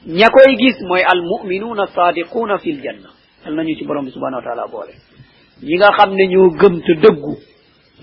ña 0.08 0.28
koy 0.30 0.56
gis 0.62 0.78
mooy 0.88 1.04
al 1.04 1.22
muminuuna 1.22 1.86
sadiquuna 1.96 2.58
fi 2.60 2.70
l 2.72 2.82
janna 2.84 3.10
yal 3.46 3.56
nañu 3.56 3.76
ci 3.78 3.86
borom 3.86 4.06
bi 4.06 4.12
subhanahu 4.12 4.42
wa 4.42 4.46
taala 4.48 4.68
boole 4.72 4.94
ñi 5.64 5.76
nga 5.78 5.90
xam 5.98 6.14
ne 6.16 6.24
ñoo 6.28 6.50
gëm 6.60 6.76
te 6.86 6.94
dëggu 7.04 7.34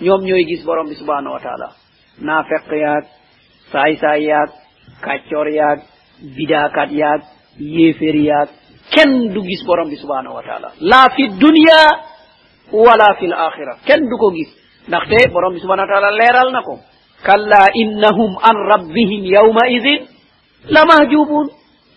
ñoom 0.02 0.22
ñooy 0.24 0.44
gis 0.46 0.64
borom 0.64 0.88
bi 0.88 0.94
subhanahu 0.94 1.32
wa 1.34 1.40
taala 1.40 1.68
naafeq 2.20 2.66
yaag 2.72 3.04
saay-saay 3.72 4.22
yaag 4.30 4.50
kàccoor 5.04 5.48
yaag 5.48 5.78
bidaakat 6.36 6.90
yaag 6.92 7.20
yéeféer 7.58 8.16
yaag 8.16 8.48
kenn 8.94 9.32
du 9.34 9.40
gis 9.42 9.62
borom 9.66 9.88
bi 9.88 9.96
subhanahu 9.96 10.34
wa 10.34 10.42
taala. 10.42 10.68
Laa 10.80 11.06
fi 11.16 11.28
dunya 11.42 11.80
wala 12.72 13.08
fi 13.18 13.26
l 13.26 13.34
kenn 13.86 14.02
du 14.08 14.16
ko 14.18 14.30
gis. 14.32 14.50
Ndaxte 14.88 15.30
borom 15.32 15.52
bi 15.54 15.60
subhanahu 15.60 15.86
wa 15.88 15.92
taala 15.92 16.10
leeral 16.20 16.50
na 16.52 16.62
ko 16.62 16.74
kalla 17.26 17.62
innahum 17.74 18.32
an 18.48 18.56
rabbihim 18.72 19.22
yawma 19.24 19.64
idin 19.76 20.00
la 20.74 20.82
mahjubun 20.90 21.46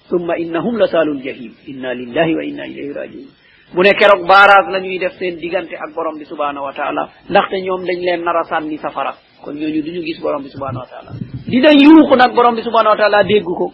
summa 0.10 0.34
innahum 0.38 0.76
la 0.78 0.88
saalul 0.88 1.22
jahim. 1.24 1.54
Inna 1.68 1.94
lillahi 1.94 2.34
wa 2.36 2.44
inna 2.44 2.64
ilayhi 2.68 2.94
rajiun. 2.94 3.28
Mu 3.74 3.82
ne 3.86 3.92
keroog 4.00 4.26
baaraas 4.28 4.66
la 4.74 4.80
ñuy 4.80 4.98
def 5.00 5.14
seen 5.20 5.38
diggante 5.38 5.76
ak 5.78 5.94
borom 5.96 6.18
bi 6.18 6.26
subhanahu 6.26 6.66
wa 6.68 6.74
taala. 6.74 7.04
Ndaxte 7.30 7.62
ñoom 7.62 7.86
dañ 7.86 8.00
leen 8.08 8.22
nar 8.26 8.38
a 8.38 9.14
kon 9.44 9.54
ñooñu 9.60 9.82
duñu 9.86 10.02
gis 10.08 10.20
borom 10.22 10.44
bi 10.44 10.50
subhanahu 10.50 10.84
wa 10.84 10.90
taala. 10.92 11.12
Dina 11.48 11.70
yuuxu 11.84 12.16
nag 12.16 12.32
borom 12.36 12.56
bi 12.56 12.62
subhanahu 12.64 12.94
wa 12.94 13.00
taala 13.02 13.24
dégg 13.24 13.44
ko. 13.46 13.68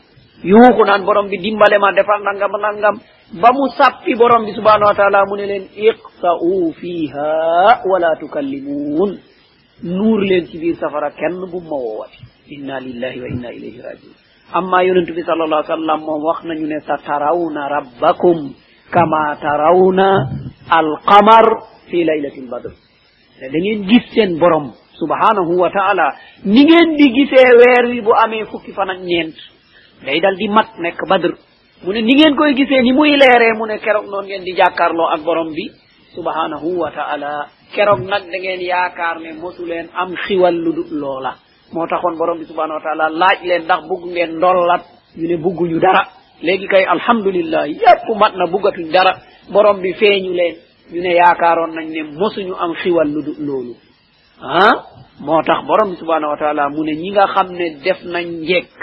Borom 1.08 1.28
bi 1.30 1.38
dimbale 1.38 1.78
ma 1.80 1.92
defal 1.94 2.22
nangam 2.24 2.52
nangam. 2.62 2.96
Ba 3.42 3.50
mu 3.54 3.68
sappi 3.78 4.16
borom 4.16 4.46
bi 4.46 4.52
subhanahu 4.54 4.90
wa 4.92 4.96
taala 4.96 5.26
mu 5.30 5.36
ne 5.38 5.46
leen 5.46 5.66
iqsa'u 5.90 6.74
fiha 6.80 7.82
wala 7.90 8.16
tukallimuun. 8.20 9.12
Nuur 9.84 10.20
leen 10.30 10.46
ci 10.48 10.58
biir 10.58 10.76
safara 10.76 11.12
kenn 11.12 11.40
bu 11.52 11.60
ma 11.62 11.76
woowati. 11.84 12.20
Inna 12.56 12.80
lillahi 12.80 13.20
wa 13.22 13.28
inna 13.34 13.50
ilayhi 13.58 13.82
rajiun 13.82 14.16
amma 14.54 14.84
yonentu 14.84 15.14
bi 15.14 15.24
sallallahu 15.26 16.22
wax 16.26 16.40
nañu 16.46 16.68
ne 16.68 16.80
sa 16.86 16.98
tarawna 17.02 17.68
rabbakum 17.70 18.54
kama 18.94 19.38
tarawna 19.42 20.30
alqamar 20.70 21.46
fi 21.90 22.04
laylati 22.06 22.42
lbadr 22.46 22.72
te 23.40 23.50
da 23.50 23.58
ngeen 23.60 23.82
gis 23.90 24.06
borom 24.40 24.74
subhanahu 25.00 25.54
wa 25.60 25.70
taala. 25.70 26.08
Ni 26.44 26.64
ngeen 26.66 26.96
di 26.98 27.08
gisee 27.12 27.50
weer 27.60 27.86
wi 27.92 28.02
bu 28.02 28.12
amee 28.24 28.46
fukki 28.46 28.72
fan 28.74 28.90
ak 28.90 29.00
ñeent. 29.00 29.36
Day 30.06 30.20
dal 30.22 30.36
di 30.36 30.48
mat 30.50 30.70
nekk 30.80 31.00
badr. 31.10 31.32
Mu 31.84 31.92
ne 31.94 32.02
ni 32.02 32.14
ngeen 32.16 32.36
koy 32.36 32.54
gisee 32.56 32.82
ni 32.82 32.92
muy 32.94 33.16
leeree 33.18 33.54
mu 33.58 33.66
ne 33.68 33.78
keroog 33.80 34.06
noonu 34.08 34.28
ngeen 34.28 34.44
di 34.44 34.54
jàkkaarloo 34.56 35.08
ak 35.14 35.22
borom 35.24 35.54
bi. 35.54 35.72
Subhanahu 36.16 36.78
wa 36.80 36.92
taala. 36.92 37.48
Keroog 37.74 38.02
nag 38.08 38.24
da 38.32 38.38
ngeen 38.40 38.62
yaakaar 38.62 39.20
ne 39.20 39.34
mosu 39.34 39.66
leen 39.66 39.88
am 39.94 40.16
xiwal 40.28 40.54
lu 40.56 40.72
dul 40.74 41.00
loola. 41.00 41.36
Moo 41.74 41.88
taxoon 41.88 42.18
borom 42.18 42.38
bi 42.40 42.46
subhanahu 42.46 42.80
wa 42.80 42.84
taala 42.84 43.10
laaj 43.10 43.40
leen 43.44 43.64
ndax 43.64 43.82
bugg 43.88 44.04
ngeen 44.12 44.38
ndollat. 44.38 44.84
Ñu 45.18 45.28
ne 45.28 45.38
bugguñu 45.38 45.80
dara. 45.80 46.04
Léegi 46.42 46.68
kay 46.68 46.84
alhamdulillah 46.86 47.68
yépp 47.68 48.08
mat 48.20 48.34
na 48.36 48.46
buggatuñ 48.48 48.92
dara. 48.92 49.14
Borom 49.52 49.80
bi 49.82 49.94
feeñu 49.94 50.32
leen. 50.34 50.56
Ñu 50.92 51.02
ne 51.02 51.12
yaakaaroon 51.16 51.72
nañ 51.76 51.88
ne 51.90 52.04
mosuñu 52.20 52.54
am 52.60 52.74
xiwal 52.76 53.08
lu 53.08 53.22
dul 53.24 53.38
loolu 53.48 53.74
ah 54.42 54.76
moo 55.20 55.42
tax 55.44 55.66
borom 55.68 55.92
bi 55.92 55.98
subhanahu 55.98 56.32
wa 56.32 56.38
taala 56.38 56.70
mu 56.70 56.84
ne 56.84 56.94
ñi 56.96 57.12
nga 57.12 57.28
xam 57.28 57.52
ne 57.54 57.70
def 57.84 58.04
nañ 58.04 58.26
njekk 58.42 58.82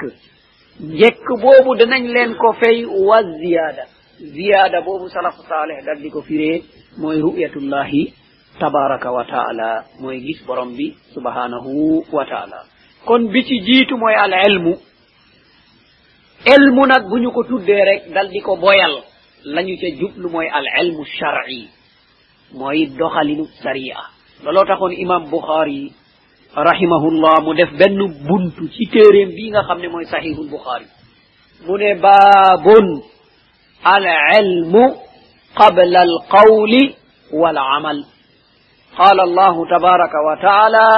njekk 0.81 1.27
boobu 1.43 1.75
danañ 1.77 2.05
leen 2.15 2.35
ko 2.35 2.53
fay 2.61 2.85
wa 2.85 3.23
ziyada 3.23 3.85
ziyada 4.21 4.81
boobu 4.81 5.09
salafu 5.09 5.43
saaleh 5.49 5.85
dal 5.85 5.99
di 6.03 6.11
ko 6.11 6.23
firee 6.23 6.63
mooy 6.99 7.21
ru'yatullahi 7.21 8.13
tabaraka 8.59 9.11
wa 9.13 9.25
taala 9.25 9.85
mooy 10.01 10.21
gis 10.21 10.45
borom 10.47 10.75
bi 10.77 10.95
subhanahu 11.15 12.05
wa 12.13 12.25
taala. 12.25 12.65
Kon 13.05 13.29
bi 13.33 13.43
ci 13.45 13.61
jiitu 13.61 13.97
mooy 13.97 14.15
al 14.15 14.33
ilmu. 14.49 14.75
Ilmu 16.47 16.87
nag 16.87 17.09
bu 17.09 17.19
ñu 17.19 17.31
ko 17.33 17.43
tuddee 17.45 17.85
rek 17.85 18.13
dal 18.15 18.29
di 18.31 18.41
ko 18.41 18.57
boyal. 18.57 19.03
La 19.45 19.63
ñu 19.63 19.77
ca 19.81 19.89
jublu 19.99 20.29
mooy 20.31 20.47
al 20.49 20.67
ilmu 20.83 21.05
shar'i 21.05 21.69
mooy 22.55 22.87
doxalinu 22.87 23.45
saria 23.63 23.97
looloo 24.45 24.65
taxoon 24.65 24.93
imam 25.05 25.31
buxaari 25.31 25.93
rahimahullah 26.55 27.35
mu 27.45 27.55
def 27.55 27.71
benn 27.79 27.99
buntu 28.29 28.69
ci 28.75 28.85
téeréem 28.93 29.31
bii 29.37 29.51
nga 29.51 29.63
xam 29.69 29.79
ne 29.81 29.89
mooy 29.89 30.05
sahihul 30.05 30.51
buxaari 30.51 30.87
mu 31.67 31.75
ne 31.79 31.91
baabun 31.95 32.87
al 33.85 34.07
ilmu 34.41 34.85
qabla 35.59 36.01
al 36.09 36.15
qawli 36.35 36.83
wal 37.33 37.59
amal 37.59 37.99
قال 38.93 39.21
الله 39.21 39.55
تبارك 39.79 40.13
وتعالى 40.29 40.89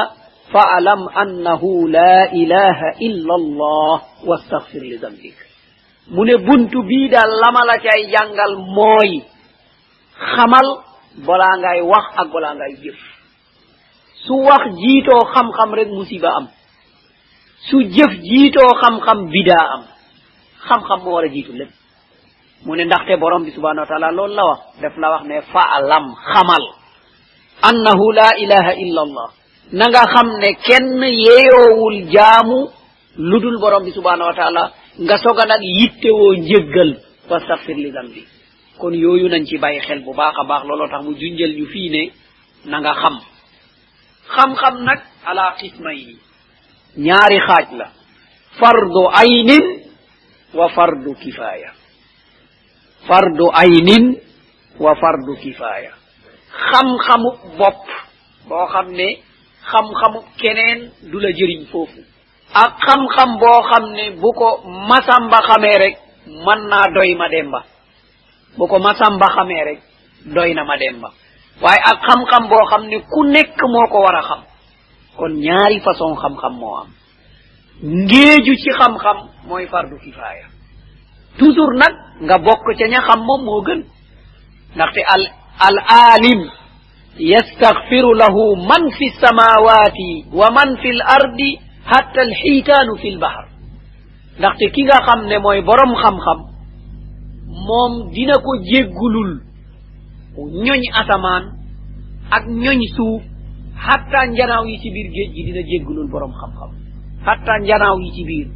فاعلم 0.53 1.09
أنه 1.09 1.89
لا 1.89 2.33
إله 2.33 2.79
إلا 3.03 3.35
الله 3.35 4.03
واستغفر 4.27 4.79
لذنبك 4.79 5.39
من 6.11 6.27
بنت 6.37 6.77
بيدا 6.77 7.23
لما 7.43 7.61
لا 7.71 7.77
جانغال 8.13 8.53
موي 8.59 9.23
خمال 10.35 10.67
بلا 11.27 11.51
غاي 11.65 11.81
واخ 11.81 12.19
اك 12.21 12.27
بلا 12.35 12.49
غاي 12.53 12.75
جيف 12.83 13.14
su 14.27 14.35
wax 14.49 14.63
jiitoo 14.81 15.23
xam-xam 15.35 15.71
rek 15.75 15.89
musiba 15.89 16.31
am. 16.39 16.47
Su 17.71 17.81
jëf 17.81 18.13
jiitoo 18.23 18.71
xam-xam 18.83 19.19
bidaa 19.33 19.65
am. 19.75 19.83
Xam-xam 20.69 20.99
moo 21.05 21.15
war 21.15 21.25
a 21.25 21.29
jiitu 21.29 21.53
lépp. 21.53 21.73
Mu 22.65 22.75
ne 22.77 22.85
ndaxte 22.85 23.17
borom 23.21 23.45
bi 23.45 23.51
subhanahu 23.53 23.85
wa 23.85 23.87
taala 23.87 24.11
loolu 24.13 24.35
la 24.35 24.45
wax. 24.45 24.61
Def 24.81 24.97
la 24.97 25.11
wax 25.11 25.23
ne 25.25 25.41
xamal. 26.33 26.65
Annahu 27.69 28.13
la 28.13 28.29
ilaha 28.43 28.73
illa 28.85 29.01
allah 29.07 29.29
na 29.73 29.85
nga 29.89 30.03
xam 30.13 30.29
ne 30.43 30.51
kenn 30.67 31.03
yeeyoowul 31.03 31.99
jaamu 32.15 32.59
lu 33.17 33.41
dul 33.41 33.59
borom 33.61 33.85
bi 33.85 33.93
subhanahu 33.93 34.29
wa 34.31 34.35
taala. 34.35 34.73
Nga 35.01 35.17
soga 35.19 35.45
nag 35.47 35.63
yittewoo 35.63 36.35
njëggal. 36.37 36.91
Wastaghfir 37.31 37.77
li 37.77 37.91
zambi 37.93 38.23
kon 38.79 38.93
yooyu 38.95 39.29
nañ 39.29 39.45
ci 39.47 39.57
bàyyi 39.59 39.81
xel 39.81 40.01
bu 40.05 40.13
baax 40.15 40.35
a 40.41 40.45
baax. 40.45 40.63
Looloo 40.67 40.89
tax 40.89 41.03
mu 41.05 41.13
junjal 41.21 41.53
ñu 41.59 41.67
fii 41.67 41.91
ne 41.91 42.03
na 42.71 42.81
nga 42.81 42.93
xam 42.95 43.17
xam-xam 44.29 44.85
nag 44.85 45.01
ala 45.27 45.55
qismayni 45.59 46.17
ñaari 46.97 47.39
xaaj 47.47 47.69
la. 47.79 47.87
Fardu 48.61 49.03
aynin 49.21 49.65
wa 50.55 50.69
fardu 50.69 51.15
kifaya 51.23 51.73
fardu 53.09 53.51
aynin 53.63 54.15
wa 54.79 54.95
fardu 54.95 55.35
kifaya 55.43 55.93
xam-xamu 56.71 57.31
bopp 57.59 57.83
boo 58.49 58.67
xam 58.73 58.87
ne 58.93 59.09
xam-xamu 59.71 60.21
keneen 60.41 60.91
du 61.11 61.19
la 61.19 61.31
jëriñ 61.39 61.67
foofu. 61.73 62.01
Ak 62.55 62.79
xam-xam 62.87 63.39
boo 63.41 63.63
xam 63.71 63.85
ne 63.93 64.11
bu 64.21 64.31
ko 64.39 64.49
masamba 64.89 65.39
xamee 65.49 65.79
rek 65.79 65.97
mën 66.27 66.61
naa 66.71 66.87
doy 66.95 67.15
ma 67.17 67.29
demba 67.29 67.61
bu 68.57 68.67
ko 68.69 68.79
masamba 68.79 69.27
xamee 69.35 69.65
rek 69.65 69.81
doy 70.35 70.55
na 70.55 70.65
ma 70.65 70.77
demba 70.77 71.09
waaye 71.63 71.81
ak 71.91 71.99
xam-xam 72.07 72.49
boo 72.49 72.65
xam 72.71 72.83
ne 72.91 72.99
ku 73.13 73.21
nekk 73.35 73.59
moo 73.73 73.87
ko 73.93 73.99
war 74.03 74.17
a 74.17 74.23
xam. 74.23 74.41
kon 75.17 75.33
ñaari 75.41 75.81
façon 75.81 76.15
xam-xam 76.23 76.55
moo 76.59 76.75
am. 76.83 76.89
ngéeju 77.83 78.55
ci 78.57 78.71
xam-xam 78.79 79.17
mooy 79.49 79.67
fardu 79.67 79.97
kifaaya. 80.05 80.47
toujours 81.39 81.75
nag 81.79 81.95
nga 82.27 82.39
bokk 82.39 82.67
ca 82.79 82.87
ña 82.89 83.01
xam 83.07 83.21
moom 83.27 83.45
moo 83.45 83.63
gën. 83.63 83.83
ndaxte 84.75 85.01
al 85.15 85.23
al 85.69 85.77
alim 86.15 86.41
yastaghfiru 87.19 88.15
lahu 88.15 88.57
man 88.69 88.91
fi 88.99 89.07
samawati 89.21 90.27
wa 90.33 90.51
man 90.51 90.77
fi 90.83 90.89
l 90.91 91.03
ardi 91.19 91.51
hatta 91.85 92.21
alxiitaanu 92.27 92.97
fi 93.03 93.11
lbahr 93.17 93.45
ndaxte 94.39 94.65
ki 94.75 94.83
nga 94.85 94.99
xam 95.07 95.21
ne 95.27 95.39
mooy 95.39 95.63
borom 95.63 95.95
xam-xam 96.03 96.39
moom 97.69 98.11
dina 98.11 98.35
ko 98.43 98.51
jéggulul. 98.71 99.44
Ñoñ 100.37 100.81
asamaan 101.01 101.45
ak 102.31 102.45
ñoñ 102.49 102.79
suuf 102.97 103.23
hatta 103.87 104.27
njanaaw 104.27 104.65
yi 104.67 104.79
ci 104.83 104.91
biir 104.95 105.09
géej 105.15 105.31
gi 105.35 105.43
dina 105.47 105.63
jéggulul 105.71 106.09
borom 106.11 106.33
xam-xam. 106.41 106.71
hatta 107.27 107.53
njanaaw 107.63 107.97
yi 108.03 108.11
ci 108.17 108.23
biir 108.29 108.49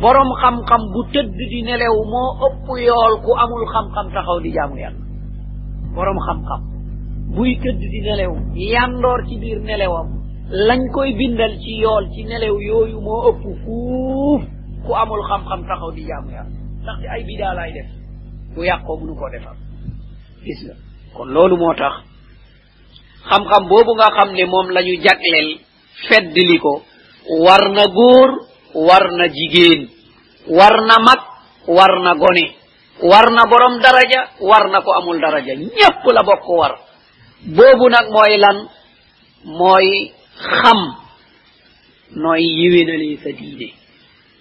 borom 0.00 0.30
xam-xam 0.40 0.82
bu 0.92 1.00
tëdd 1.12 1.36
di 1.50 1.60
nelew 1.68 1.96
moo 2.12 2.30
ëpp 2.46 2.66
yool 2.88 3.14
ku 3.24 3.30
amul 3.42 3.64
xam-xam 3.72 4.06
taxaw 4.14 4.38
di 4.44 4.50
jaamu 4.56 4.76
yàlla. 4.82 5.02
borom 5.94 6.18
xam-xam 6.26 6.60
buy 7.36 7.52
tëdd 7.62 7.80
di 7.92 8.00
nelew 8.08 8.32
yandoor 8.72 9.20
ci 9.28 9.36
biir 9.42 9.60
nelewam 9.68 10.08
lañ 10.68 10.80
koy 10.94 11.10
bindal 11.18 11.52
ci 11.62 11.72
yool 11.82 12.04
ci 12.12 12.24
nelew 12.24 12.56
yooyu 12.68 12.98
moo 13.06 13.20
ëpp 13.30 13.42
fuuf 13.64 14.42
ku 14.86 14.90
amul 15.02 15.22
xam-xam 15.28 15.60
taxaw 15.68 15.90
di 15.96 16.02
jaamu 16.08 16.30
yàlla. 16.36 16.56
ndaxte 16.82 17.06
ay 17.14 17.22
bidaa 17.28 17.54
laay 17.58 17.72
def 17.76 17.88
bu 18.54 18.60
yàqoo 18.64 18.96
mënu 19.00 19.14
koo 19.20 19.28
defar. 19.34 19.56
Kon 21.14 21.28
loolu 21.34 21.56
moo 21.56 21.74
tax 21.74 21.94
xam-xam 23.28 23.62
boobu 23.68 23.92
nga 23.96 24.08
xam 24.16 24.28
ne 24.36 24.44
moom 24.52 24.66
la 24.74 24.80
ñu 24.82 24.94
jagleel 25.04 25.48
feddli 26.08 26.58
ko. 26.58 26.82
War 27.44 27.62
na 27.76 27.84
góor 27.96 28.30
war 28.74 29.04
na 29.18 29.26
jigéen. 29.28 29.88
War 30.48 30.74
na 30.88 30.96
mag 31.06 31.20
borom 33.50 33.74
daraja 33.84 34.20
war 34.40 34.64
na 34.70 34.80
ko 34.82 34.90
amul 34.98 35.20
daraja. 35.20 35.54
Ñépp 35.54 36.04
la 36.14 36.22
bokk 36.22 36.48
war. 36.48 36.72
Boobu 37.56 37.88
nag 37.88 38.06
mooy 38.10 38.36
lan? 38.38 38.58
Mooy 39.44 40.12
xam 40.36 40.80
nooy 42.22 42.42
yiwénalee 42.42 43.16
sa 43.22 43.30
diine. 43.38 43.68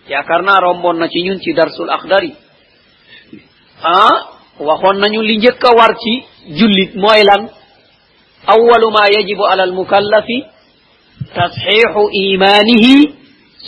Yaakaar 0.09 0.41
naa 0.43 0.59
romboon 0.59 0.97
na 0.99 1.07
ci 1.07 1.21
ñun 1.21 1.39
ci 1.41 1.53
darsul 1.53 1.89
akhdari 1.89 2.33
ah 3.83 4.38
waxoon 4.68 4.98
nañu 5.01 5.22
li 5.22 5.36
njëkk 5.38 5.63
a 5.70 5.72
war 5.78 5.94
ci 6.01 6.13
jullit 6.58 6.92
mooy 6.96 7.22
lan? 7.30 7.42
Awalu 8.54 8.88
ma 8.96 9.04
yajibu 9.16 9.44
ala 9.51 9.63
almukallafi 9.63 10.38
tasxiixu 11.36 12.04
imanihi 12.24 12.96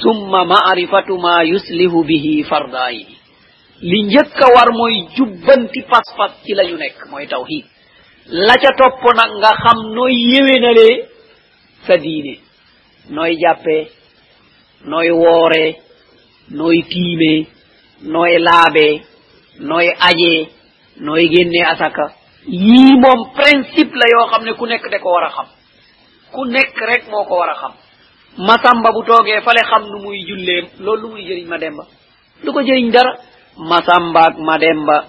summa 0.02 0.46
maarifatu 0.46 1.18
ma 1.26 1.44
yuslihu 1.44 2.04
bihi 2.10 2.44
fardaayihi 2.50 3.16
li 3.92 4.00
njëkk 4.04 4.40
a 4.46 4.48
war 4.56 4.70
mooy 4.80 4.96
jubbanti 5.16 5.82
pas-pas 5.92 6.32
ci 6.44 6.54
la 6.54 6.64
ñu 6.64 6.78
nekk 6.78 6.98
mooy 7.12 7.28
tawhid 7.28 7.66
la 8.48 8.56
ca 8.62 8.72
topp 8.80 9.04
nag 9.20 9.32
nga 9.42 9.52
xam 9.64 9.80
nooy 9.96 10.14
yéwénalee 10.32 10.96
sa 11.88 11.98
diine 11.98 12.34
nooy 13.10 13.36
jàppee 13.42 13.84
nooy 14.92 15.10
wooree 15.22 15.70
nooy 16.58 16.78
tiimee 16.92 17.46
nooy 18.14 18.34
laabee 18.48 19.02
nooy 19.60 19.88
ajee 20.10 20.48
nooy 21.06 21.28
génnee 21.34 21.66
asaka. 21.74 22.06
Yii 22.48 22.96
moom 23.04 23.20
principe 23.36 23.94
la 23.96 24.06
yoo 24.14 24.28
xam 24.32 24.44
ne 24.46 24.54
ku 24.54 24.66
nekk 24.66 24.90
da 24.92 25.00
ko 25.00 25.10
war 25.14 25.26
a 25.26 25.30
xam. 25.30 25.48
Ku 26.34 26.46
nekk 26.46 26.78
rek 26.90 27.04
moo 27.12 27.26
ko 27.26 27.36
war 27.38 27.50
a 27.50 27.56
xam. 27.62 27.74
Masamba 28.38 28.90
bu 28.96 29.04
toogee 29.06 29.42
fale 29.46 29.62
xam 29.70 29.84
nu 29.92 29.98
muy 30.04 30.20
jullee 30.28 30.62
loolu 30.80 31.02
lu 31.02 31.08
muy 31.14 31.24
jëriñ 31.28 31.48
ma 31.48 31.58
demba 31.58 31.84
lu 32.44 32.52
ko 32.54 32.62
jëriñ 32.62 32.92
dara. 32.92 33.14
Masamba 33.58 34.22
ak 34.28 34.38
ma 34.40 34.56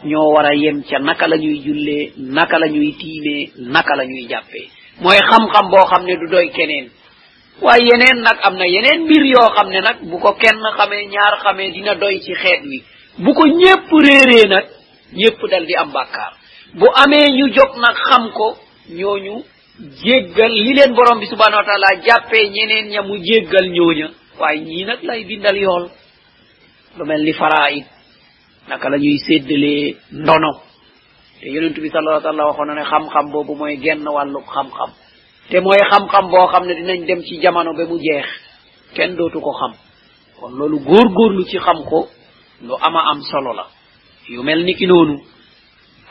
ñoo 0.04 0.32
war 0.34 0.46
a 0.46 0.54
yem 0.54 0.82
ca 0.82 0.98
naka 0.98 1.26
la 1.28 1.36
ñuy 1.36 1.62
jullee 1.64 2.12
naka 2.18 2.58
la 2.58 2.66
ñuy 2.68 2.92
tiimee 2.98 3.50
naka 3.74 3.94
la 3.96 4.04
ñuy 4.04 4.26
jàppee. 4.28 4.68
Mooy 5.00 5.16
xam-xam 5.30 5.70
boo 5.70 5.86
xam 5.90 6.04
ne 6.04 6.16
du 6.16 6.26
doy 6.28 6.50
keneen. 6.50 6.90
Waaye 7.62 7.84
yeneen 7.86 8.22
nag 8.22 8.38
am 8.42 8.56
na 8.56 8.66
yeneen 8.66 9.04
mbir 9.04 9.24
yoo 9.24 9.48
xam 9.56 9.68
ne 9.70 9.80
nag 9.80 9.96
bu 10.10 10.18
ko 10.18 10.32
kenn 10.34 10.60
xamee 10.76 11.06
ñaar 11.06 11.38
xamee 11.44 11.70
dina 11.70 11.94
doy 11.94 12.20
ci 12.20 12.34
xeet 12.34 12.62
wi. 12.64 12.82
Bu 13.18 13.32
ko 13.34 13.46
ñépp 13.46 13.88
réeree 14.04 14.48
nag 14.48 14.64
ñépp 15.12 15.40
dal 15.50 15.66
di 15.66 15.74
am 15.74 15.90
bàkkaar 15.92 16.32
bu 16.74 16.86
amee 17.02 17.26
ñu 17.36 17.46
jóg 17.56 17.76
nag 17.80 17.96
xam 18.08 18.30
ko 18.32 18.56
ñooñu 18.90 19.42
jéggal 20.04 20.52
li 20.52 20.72
leen 20.74 20.94
borom 20.94 21.18
bi 21.20 21.26
subhanahu 21.26 21.60
wa 21.60 21.64
taala 21.64 21.88
jàppee 22.06 22.48
ñeneen 22.50 22.86
ña 22.92 23.02
mu 23.02 23.16
jéggal 23.18 23.66
ñooña. 23.70 24.08
Waaye 24.38 24.60
ñii 24.60 24.84
nag 24.84 25.00
lay 25.02 25.24
bindal 25.24 25.56
yool. 25.56 25.84
Lu 26.96 27.04
mel 27.04 27.22
ni 27.24 27.32
faraid 27.32 27.84
naka 28.68 28.88
la 28.90 28.98
ñuy 28.98 29.18
séddalee 29.18 29.96
ndono. 30.12 30.50
Te 31.40 31.48
yonentu 31.50 31.80
bi 31.80 31.88
sallallahu 31.90 32.22
sallam 32.22 32.46
waxoon 32.46 32.66
na 32.68 32.74
ne 32.74 32.84
xam-xam 32.84 33.30
boobu 33.32 33.54
mooy 33.54 33.76
genn 33.76 34.06
wàllu 34.06 34.40
xam-xam. 34.54 34.90
Te 35.50 35.60
mooy 35.60 35.78
xam-xam 35.90 36.30
boo 36.30 36.46
xam 36.52 36.66
ne 36.66 36.74
dinañ 36.74 37.06
dem 37.06 37.20
ci 37.22 37.40
jamono 37.42 37.72
ba 37.74 37.84
mu 37.84 37.98
jeex 37.98 38.26
kenn 38.94 39.16
dootu 39.16 39.40
xam. 39.40 39.72
Kon 40.40 40.52
loolu 40.58 40.78
góorgóorlu 40.80 41.44
ci 41.50 41.58
xam 41.58 41.84
ko 41.90 42.08
lu 42.62 42.74
ama 42.80 43.00
am 43.10 43.20
solo 43.30 43.52
la 43.52 43.66
yu 44.28 44.42
mel 44.42 44.64
ni 44.64 44.74
ki 44.74 44.86
noonu 44.86 45.20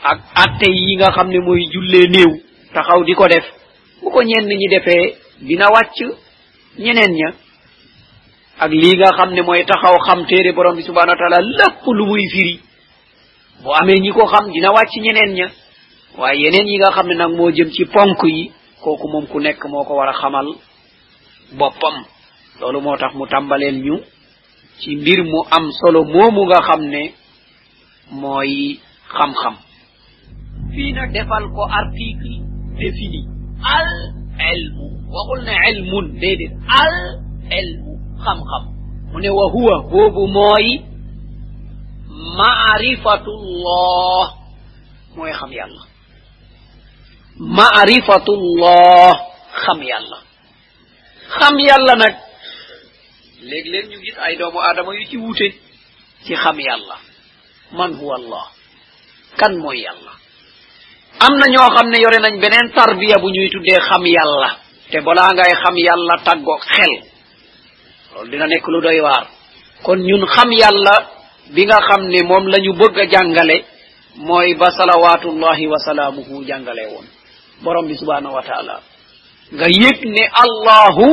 ak 0.02 0.18
atte 0.34 0.66
yi 0.70 0.96
nga 0.96 1.10
xam 1.12 1.28
ne 1.30 1.38
mooy 1.40 1.66
jullee 1.72 2.08
néew 2.08 2.30
taxaw 2.74 3.04
di 3.04 3.14
ko 3.14 3.28
def 3.28 3.44
bu 4.02 4.10
ko 4.10 4.22
ñenn 4.22 4.48
ñi 4.48 4.68
defee 4.68 5.16
dina 5.40 5.66
wàcc 5.68 5.98
ñeneen 6.78 7.12
ña 7.14 7.28
ak 8.58 8.70
lii 8.70 8.96
nga 8.96 9.12
xam 9.16 9.32
ne 9.34 9.42
mooy 9.42 9.64
taxaw 9.64 9.96
xam 10.06 10.26
téere 10.26 10.52
borom 10.52 10.76
bi 10.76 10.82
subhanahu 10.82 11.10
wa 11.14 11.16
taala 11.16 11.40
lépp 11.40 11.84
lu 11.86 12.06
muy 12.06 12.28
firi 12.32 12.60
bu 13.62 13.70
amee 13.80 14.00
ñi 14.00 14.10
ko 14.12 14.26
xam 14.26 14.50
dina 14.52 14.70
wàcc 14.72 14.92
ñeneen 14.96 15.32
ña 15.34 15.46
waaye 16.18 16.40
yeneen 16.42 16.66
yi 16.68 16.78
nga 16.78 16.90
xam 16.92 17.06
ne 17.08 17.14
nag 17.14 17.32
moo 17.36 17.50
jëm 17.50 17.70
ci 17.70 17.84
ponk 17.84 18.22
yi 18.24 18.50
kooku 18.82 19.08
moom 19.08 19.26
ku 19.26 19.38
nekk 19.40 19.64
moo 19.68 19.84
ko 19.84 19.94
war 19.94 20.08
a 20.08 20.12
xamal 20.12 20.46
boppam. 21.52 22.04
loolu 22.60 22.80
moo 22.80 22.96
tax 22.96 23.14
mu 23.14 23.26
tàmbaleel 23.26 23.76
ñu 23.82 23.96
ci 24.80 24.96
mbir 24.96 25.24
mu 25.24 25.38
am 25.50 25.70
solo 25.80 26.04
moomu 26.04 26.44
nga 26.46 26.60
xam 26.62 26.82
ne 26.86 27.12
mooy 28.10 28.80
xam-xam 29.16 29.54
fii 30.74 30.92
nag 30.92 31.12
defal 31.12 31.44
ko 31.54 31.62
article 31.80 32.34
défini 32.78 33.20
al 33.76 33.90
ilmu 34.54 34.86
waxul 35.14 35.40
ne 35.46 35.54
ilmun 35.70 36.06
déedéet 36.20 36.52
al 36.82 36.94
ilmu 37.60 37.92
xam-xam 38.24 38.64
mu 39.12 39.18
ne 39.20 39.28
wa 39.38 39.46
huwa 39.54 39.74
boobu 39.90 40.26
mooy 40.36 40.66
maarifatullah 42.38 44.24
mooy 45.16 45.32
xam 45.40 45.50
yàlla 45.52 45.82
maarifatullah 47.38 49.12
xam 49.64 49.78
yàlla 49.90 50.18
xam 51.38 51.54
yàlla 51.68 51.94
nag 52.02 52.14
léeg-léeg 53.48 53.86
ñu 53.90 53.98
gis 54.04 54.16
ay 54.24 54.36
doomu 54.38 54.58
aadama 54.60 54.92
yu 54.94 55.04
ci 55.10 55.16
wute 55.16 55.48
ci 56.24 56.34
xam 56.34 56.58
yàlla 56.60 56.96
man 57.72 57.94
huwa 58.00 58.14
allah? 58.16 58.44
Kan 59.36 59.56
mooy 59.58 59.78
yàlla. 59.82 60.12
Am 61.20 61.32
na 61.38 61.46
ñoo 61.52 61.68
xam 61.76 61.86
yore 62.02 62.18
nañ 62.20 62.40
beneen 62.40 62.68
tarbiya 62.74 63.16
bu 63.18 63.28
ñuy 63.30 63.48
tuddee 63.50 63.80
xam 63.88 64.04
yàlla. 64.06 64.50
Te 64.90 65.00
balaa 65.00 65.30
ngay 65.34 65.52
xam 65.62 65.74
yàlla 65.76 66.14
tàggoog 66.24 66.62
xel. 66.74 66.92
Loolu 68.14 68.30
dina 68.30 68.46
nekk 68.46 68.66
lu 68.68 68.80
doy 68.80 69.00
waar. 69.00 69.26
Kon 69.82 69.98
ñun 70.08 70.26
xam 70.34 70.50
yàlla 70.52 70.94
bi 71.54 71.64
nga 71.66 71.78
xam 71.88 72.02
ne 72.08 72.22
moom 72.22 72.46
la 72.46 72.58
ñu 72.58 72.72
bëgg 72.80 72.98
a 73.00 73.06
jàngale 73.12 73.56
mooy 74.16 74.54
ba 74.54 74.70
salawatullahi 74.70 75.66
wa 75.66 75.78
salaamuhu 75.78 76.44
jàngale 76.48 76.84
woon. 76.92 77.06
Borom 77.62 77.86
bi 77.88 77.94
subhanahu 77.96 78.34
wa 78.34 78.42
taala. 78.42 78.80
Nga 79.52 79.66
yëg 79.68 79.98
ne 80.04 80.24
allahu 80.44 81.06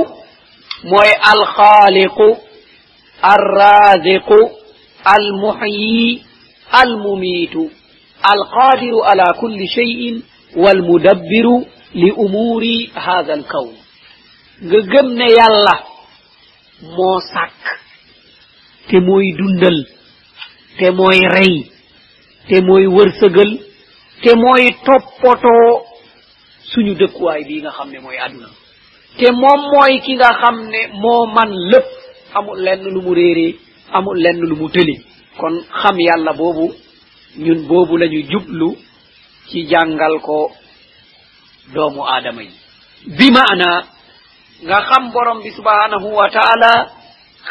mooy 0.84 1.12
alxaaliqu 1.32 2.28
alraziqu 3.22 4.40
almuhyi 5.06 6.24
almumitu 6.72 7.72
alqadiru 8.22 9.04
ala 9.04 9.34
kulli 9.40 9.68
cheyin 9.68 10.24
walmudabbiru 10.56 11.66
li 11.94 12.12
umuri 12.12 12.92
hada 12.96 13.34
alkawn 13.34 13.74
nga 14.66 14.80
gëm 14.92 15.08
ne 15.14 15.28
yàlla 15.38 15.76
moo 16.96 17.20
sàkk 17.34 17.62
te 18.90 19.00
mooy 19.00 19.32
dundal 19.38 19.78
te 20.80 20.92
mooy 20.92 21.20
rey 21.36 21.56
te 22.50 22.62
mooy 22.62 22.86
wërsëgal 22.88 23.52
te 24.24 24.32
mooy 24.36 24.66
toppatoo 24.86 25.86
suñu 26.74 26.94
dëkkuwaay 26.96 27.44
bii 27.48 27.62
nga 27.62 27.72
xam 27.72 27.90
ne 27.92 28.00
mooy 28.00 28.18
àdduna. 28.26 28.50
Te 29.18 29.32
moom 29.32 29.62
mooy 29.74 30.00
ki 30.06 30.14
nga 30.16 30.30
xam 30.42 30.58
ne 30.70 30.82
moo 31.02 31.26
man 31.36 31.50
lépp 31.72 31.88
amul 32.34 32.60
lenn 32.66 32.84
lu 32.94 33.02
mu 33.02 33.14
réeree 33.14 33.56
amul 33.92 34.18
lenn 34.24 34.40
lu 34.50 34.56
mu 34.56 34.70
tëli 34.70 34.96
kon 35.40 35.56
xam 35.82 35.98
yàlla 36.08 36.34
boobu 36.34 36.66
ñun 37.38 37.60
boobu 37.68 37.98
la 37.98 38.06
ñu 38.08 38.22
jublu 38.32 38.70
ci 39.50 39.68
jàngal 39.72 40.20
ko 40.22 40.52
doomu 41.74 42.02
aadama 42.06 42.42
yi. 42.44 42.52
Bi 43.18 43.28
maana 43.32 43.70
nga 44.66 44.78
xam 44.90 45.12
borom 45.14 45.40
bi 45.44 45.50
subhanahu 45.58 46.08
wa 46.20 46.28
taala 46.30 46.74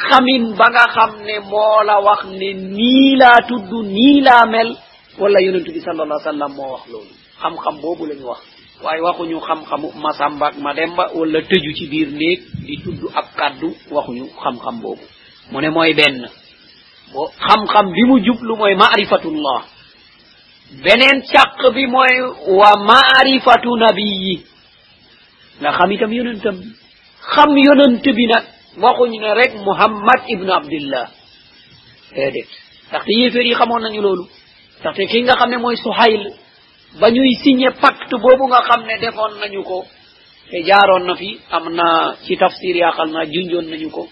xamin 0.09 0.55
ba 0.59 0.67
nga 0.71 0.85
xam 0.95 1.11
ne 1.27 1.35
moo 1.51 1.83
la 1.89 1.97
wax 2.07 2.21
ne 2.41 2.49
nii 2.77 3.17
laa 3.21 3.39
tudd 3.49 3.71
nii 3.97 4.21
laa 4.27 4.45
mel 4.53 4.77
wala 5.19 5.39
yonentu 5.41 5.73
bi 5.73 5.81
sal 5.81 6.01
allah 6.01 6.21
sallam 6.25 6.53
moo 6.57 6.73
wax 6.75 6.85
loolu. 6.93 7.13
Xam-xam 7.43 7.77
boobu 7.83 8.07
la 8.07 8.15
ñu 8.15 8.27
wax. 8.27 8.41
Waaye 8.85 9.01
waxuñu 9.07 9.39
xam-xamu 9.47 9.89
masamba 10.05 10.47
ak 10.49 10.57
mademba 10.59 11.05
wala 11.15 11.41
tëju 11.43 11.71
ci 11.79 11.87
biir 11.91 12.09
néeg 12.21 12.41
di 12.67 12.75
tudd 12.85 13.01
ab 13.15 13.27
kàddu 13.39 13.69
waxuñu 13.91 14.25
xam-xam 14.43 14.77
boobu. 14.83 15.03
Mu 15.51 15.61
ne 15.61 15.69
mooy 15.71 15.95
benn. 15.95 16.29
Xam-xam 17.15 17.87
bi 17.93 18.03
mu 18.09 18.19
jublu 18.25 18.57
mooy 18.57 18.75
marifatullah 18.75 19.61
beneen 20.85 21.23
càq 21.33 21.73
bi 21.75 21.87
mooy 21.87 22.15
wa 22.59 22.71
marifatu 22.91 23.77
nabiyi 23.77 24.45
nga 25.61 25.71
xam 25.73 25.91
itam 25.93 26.13
yonentam 26.13 26.57
xam 27.35 27.51
yonent 27.67 28.05
bi 28.17 28.27
nag 28.27 28.45
waxuñ 28.83 29.11
ne 29.21 29.31
rek 29.35 29.53
muhammad 29.67 30.21
ibnu 30.29 30.53
abdillah 30.53 31.07
déedéet 32.15 32.49
ndaxte 32.89 33.13
yéeféer 33.19 33.47
yi 33.47 33.55
xamoon 33.55 33.83
nañu 33.83 34.01
loolu 34.03 34.25
ndaxte 34.81 35.07
ki 35.11 35.23
nga 35.23 35.35
xam 35.39 35.51
ne 35.51 35.57
mooy 35.57 35.77
suhayl 35.77 36.25
ba 37.01 37.11
ñuy 37.11 37.33
signé 37.43 37.69
pacte 37.83 38.15
boobu 38.23 38.45
nga 38.49 38.61
xam 38.69 38.81
ne 38.87 38.95
defoon 39.01 39.33
nañu 39.41 39.63
ko 39.65 39.85
te 40.51 40.59
jaaroon 40.69 41.05
na 41.07 41.15
fi 41.21 41.39
am 41.51 41.65
na 41.79 41.87
ci 42.25 42.37
tafsir 42.37 42.77
yaaqal 42.77 43.11
na 43.11 43.25
junjoon 43.33 43.67
nañu 43.71 43.91
ko 43.91 44.09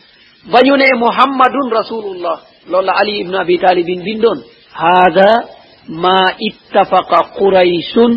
ba 0.53 0.59
ñu 0.67 0.75
ne 0.77 0.87
muhammadun 1.05 1.69
rasulullah 1.79 2.37
loolu 2.69 2.87
la 2.87 2.93
ali 3.01 3.21
ibnu 3.23 3.37
abi 3.39 3.59
talibin 3.59 4.03
bindoon 4.03 4.39
hada 4.73 5.31
ma 5.89 6.35
ittafaqa 6.49 7.19
qurayshun 7.39 8.13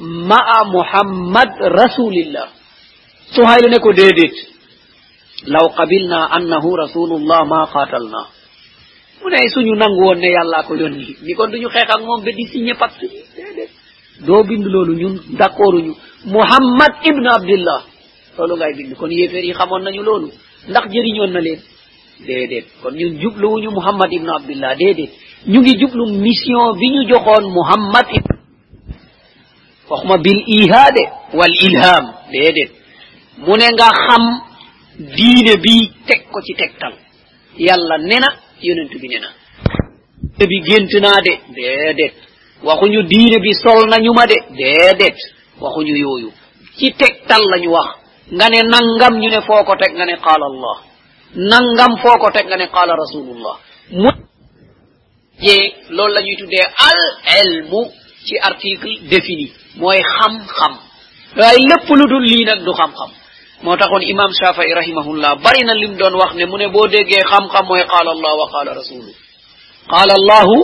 ma'a 0.00 0.58
muhammad 0.66 1.50
rasulillah. 1.60 2.48
Suhayl 3.34 3.70
ne 3.70 3.78
ko 3.78 3.92
déedéet 3.92 4.34
law 5.46 5.70
qabilna 5.76 6.26
annahu 6.36 6.76
rasulullah 6.76 7.44
ma 7.46 7.66
qatalna. 7.72 8.22
Mu 9.22 9.30
ne 9.30 9.48
suñu 9.54 9.74
nangu 9.76 10.02
woon 10.04 10.18
ne 10.18 10.28
yàllaa 10.36 10.62
ko 10.66 10.74
yónni 10.74 11.16
ni 11.22 11.34
kon 11.34 11.48
duñu 11.50 11.68
xeex 11.68 11.88
ak 11.94 12.02
moom 12.02 12.24
ba 12.24 12.30
di 12.32 12.44
signé 12.50 12.72
bi 12.74 13.08
déedéet 13.36 13.70
doo 14.26 14.42
bind 14.44 14.64
loolu 14.66 14.94
ñun 14.94 15.14
d'accord 15.38 15.74
uñu 15.74 15.94
muhammad 16.26 16.92
ibnu 17.04 17.28
abdillah. 17.30 17.80
Loolu 18.38 18.56
ngay 18.56 18.72
bind 18.76 18.94
kon 18.96 19.10
yéeféer 19.10 19.44
yi 19.44 19.52
xamoon 19.54 19.82
nañu 19.84 20.02
loolu 20.02 20.28
na 20.68 21.40
leen 21.40 21.60
déedéet 22.26 22.66
kon 22.82 22.92
ñun 22.94 23.20
jubluwuñu 23.20 23.70
mouhammad 23.70 24.12
ibnu 24.12 24.30
abdullah 24.38 24.74
déedéet 24.76 25.10
ñu 25.46 25.60
ngi 25.60 25.78
jublu 25.80 26.06
mission 26.24 26.72
bi 26.78 26.86
ñu 26.94 27.08
joxoon 27.10 27.44
mouhammad 27.56 28.06
ib 28.18 28.26
waxuma 29.90 30.16
bil 30.18 30.40
ihaade 30.46 31.02
wal 31.38 31.52
ilham 31.66 32.04
déedéet 32.32 32.70
mu 33.38 33.52
ne 33.56 33.66
nga 33.74 33.88
xam 34.06 34.24
diine 35.16 35.54
bi 35.64 35.90
teg 36.06 36.20
ko 36.30 36.40
ci 36.42 36.54
tegtal. 36.54 36.94
Yàlla 37.58 37.98
nena 37.98 38.28
yonent 38.62 38.92
bi 39.00 39.08
nena 39.08 39.28
bi 40.50 40.56
gént 40.66 40.92
naa 41.00 41.20
de 41.26 41.32
déedéet 41.54 42.14
waxuñu 42.62 43.02
diine 43.02 43.38
bi 43.40 43.52
sol 43.54 43.88
nañu 43.90 44.12
ma 44.12 44.26
de 44.26 44.36
déedéet 44.56 45.16
waxuñu 45.60 45.94
yooyu. 45.96 46.30
Ci 46.78 46.92
tegtal 46.94 47.42
lañu 47.52 47.70
wax. 47.70 47.88
Nga 48.32 48.46
ne 48.48 48.60
nangam 48.72 49.14
ñu 49.20 49.28
ne 49.28 49.40
foo 49.46 49.64
ko 49.64 49.74
teg 49.76 49.92
nga 49.94 50.06
ne 50.06 50.16
qaala 50.24 50.46
allah. 50.52 50.76
Nangam 51.34 51.92
foo 52.02 52.16
ko 52.20 52.30
teg 52.34 52.46
nga 52.46 52.56
ne 52.56 52.66
qaala 52.74 52.94
rasulullah 52.96 53.56
mu 53.90 54.10
jee 55.42 55.74
loolu 55.90 56.14
la 56.14 56.20
ñuy 56.22 56.36
tuddee 56.36 56.66
al 56.88 57.00
ilmu 57.44 57.80
ci 58.26 58.38
article 58.38 58.92
défini 59.10 59.52
mooy 59.76 60.00
xam-xam 60.16 60.74
waaye 61.38 61.58
lépp 61.70 61.88
lu 61.88 62.04
dul 62.12 62.22
lii 62.32 62.44
nag 62.44 62.60
du 62.64 62.72
xam-xam 62.72 63.10
moo 63.62 63.76
taxoon 63.76 64.02
imam 64.02 64.30
shafai 64.40 64.68
rahimahullah 64.80 65.36
bari 65.44 65.64
na 65.64 65.74
lim 65.74 65.96
doon 65.96 66.14
wax 66.20 66.34
ne 66.34 66.44
mu 66.46 66.56
ne 66.58 66.68
boo 66.68 66.86
déggee 66.88 67.22
xam-xam 67.30 67.64
mooy 67.66 67.82
qaala 67.92 68.10
allah 68.16 68.32
wa 68.40 68.46
qaala 68.52 68.70
rasuluhu 68.80 69.12
qaala 69.92 70.14
allahu 70.20 70.56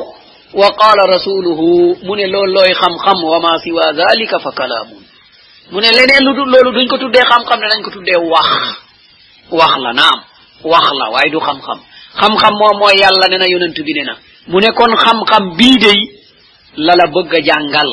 wa 0.60 0.68
qaala 0.80 1.02
rasuluhu 1.14 1.96
mu 2.06 2.14
ne 2.16 2.26
loolu 2.26 2.52
looy 2.52 2.72
xam-xam 2.82 3.18
wa 3.24 3.38
ma 3.40 3.52
siwa 3.64 3.92
dalika 3.92 4.38
fa 4.38 4.50
kalaamun 4.52 5.02
mu 5.72 5.80
ne 5.80 5.90
leneen 5.96 6.22
lu 6.26 6.32
dul 6.36 6.48
loolu 6.52 6.70
duñ 6.76 6.86
ko 6.88 6.98
tuddee 6.98 7.24
xam-xam 7.30 7.58
ne 7.60 7.66
nañ 7.72 7.82
ko 7.84 7.90
tuddee 7.90 8.18
wax 8.32 8.48
wax 9.50 9.72
la 9.84 9.92
naam 9.92 10.18
wax 10.64 10.86
la 10.98 11.10
waaye 11.12 11.30
du 11.30 11.38
xam-xam. 11.40 11.78
Xam-xam 12.20 12.54
moom 12.58 12.78
mooy 12.80 12.96
yàlla 13.00 13.28
ne 13.28 13.36
na 13.38 13.46
yonent 13.48 13.78
bi 13.86 13.92
ne 13.94 14.02
na. 14.04 14.14
Mu 14.48 14.60
ne 14.60 14.70
kon 14.72 14.92
xam-xam 14.96 15.56
bii 15.56 15.78
day 15.78 16.00
la 16.76 16.94
la 16.96 17.06
bëgg 17.14 17.34
a 17.34 17.40
jàngal. 17.48 17.90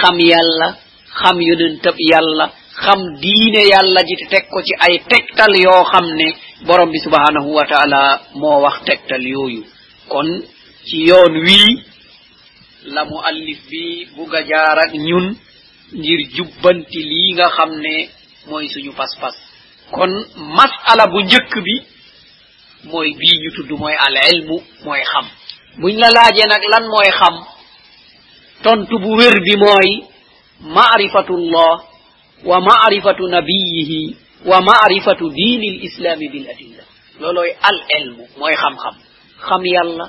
Xam 0.00 0.16
yàlla 0.20 0.76
xam 1.20 1.40
yonentab 1.40 1.94
yàlla 1.98 2.50
xam 2.84 3.00
diine 3.20 3.62
yàlla 3.72 4.00
ji 4.06 4.14
te 4.16 4.26
teg 4.30 4.44
ko 4.50 4.62
ci 4.62 4.72
ay 4.78 4.98
tegtal 5.08 5.52
yoo 5.64 5.84
xam 5.84 6.06
ne 6.18 6.28
borom 6.66 6.90
bi 6.90 6.98
subhanahu 6.98 7.50
wa 7.54 7.64
taala 7.66 8.20
moo 8.34 8.60
wax 8.62 8.84
tegtal 8.86 9.22
yooyu. 9.26 9.64
Kon 10.08 10.28
ci 10.86 10.98
yoon 11.08 11.34
wii 11.46 11.82
la 12.94 13.04
mu 13.04 13.16
allif 13.24 13.58
bi 13.70 14.06
bugg 14.16 14.34
a 14.34 14.42
jaar 14.46 14.78
ak 14.78 14.92
ñun 14.94 15.36
ngir 15.92 16.20
jubbanti 16.36 17.00
lii 17.10 17.32
nga 17.34 17.48
xam 17.56 17.70
ne 17.80 18.08
mooy 18.48 18.68
suñu 18.68 18.92
pas-pas. 18.92 19.34
Kon 19.90 20.12
masala 20.56 21.06
bu 21.06 21.20
njëkk 21.22 21.52
bi 21.64 21.74
mooy 22.84 23.08
bii 23.18 23.38
ñu 23.42 23.50
tudd 23.56 23.70
mooy 23.78 23.94
al 24.06 24.16
ilmu 24.34 24.56
mooy 24.84 25.02
xam 25.12 25.26
buñ 25.80 25.96
la 25.98 26.08
laajee 26.10 26.46
nag 26.48 26.62
lan 26.72 26.84
mooy 26.88 27.10
xam 27.18 27.34
tontu 28.62 28.98
bu 28.98 29.16
wér 29.16 29.34
bi 29.46 29.54
mooy 29.56 29.88
maarifatullah 30.60 31.72
wa 32.44 32.60
maarifatu 32.60 33.26
nabiyihi 33.28 34.16
wa 34.46 34.60
maarifatu 34.60 35.30
diini 35.30 35.70
lislami 35.82 36.28
bil 36.28 36.46
adilla 36.50 36.82
loolooy 37.20 37.50
al 37.62 37.78
ilmu 38.00 38.24
mooy 38.38 38.54
xam-xam 38.54 38.94
xam 39.48 39.62
yàlla 39.64 40.06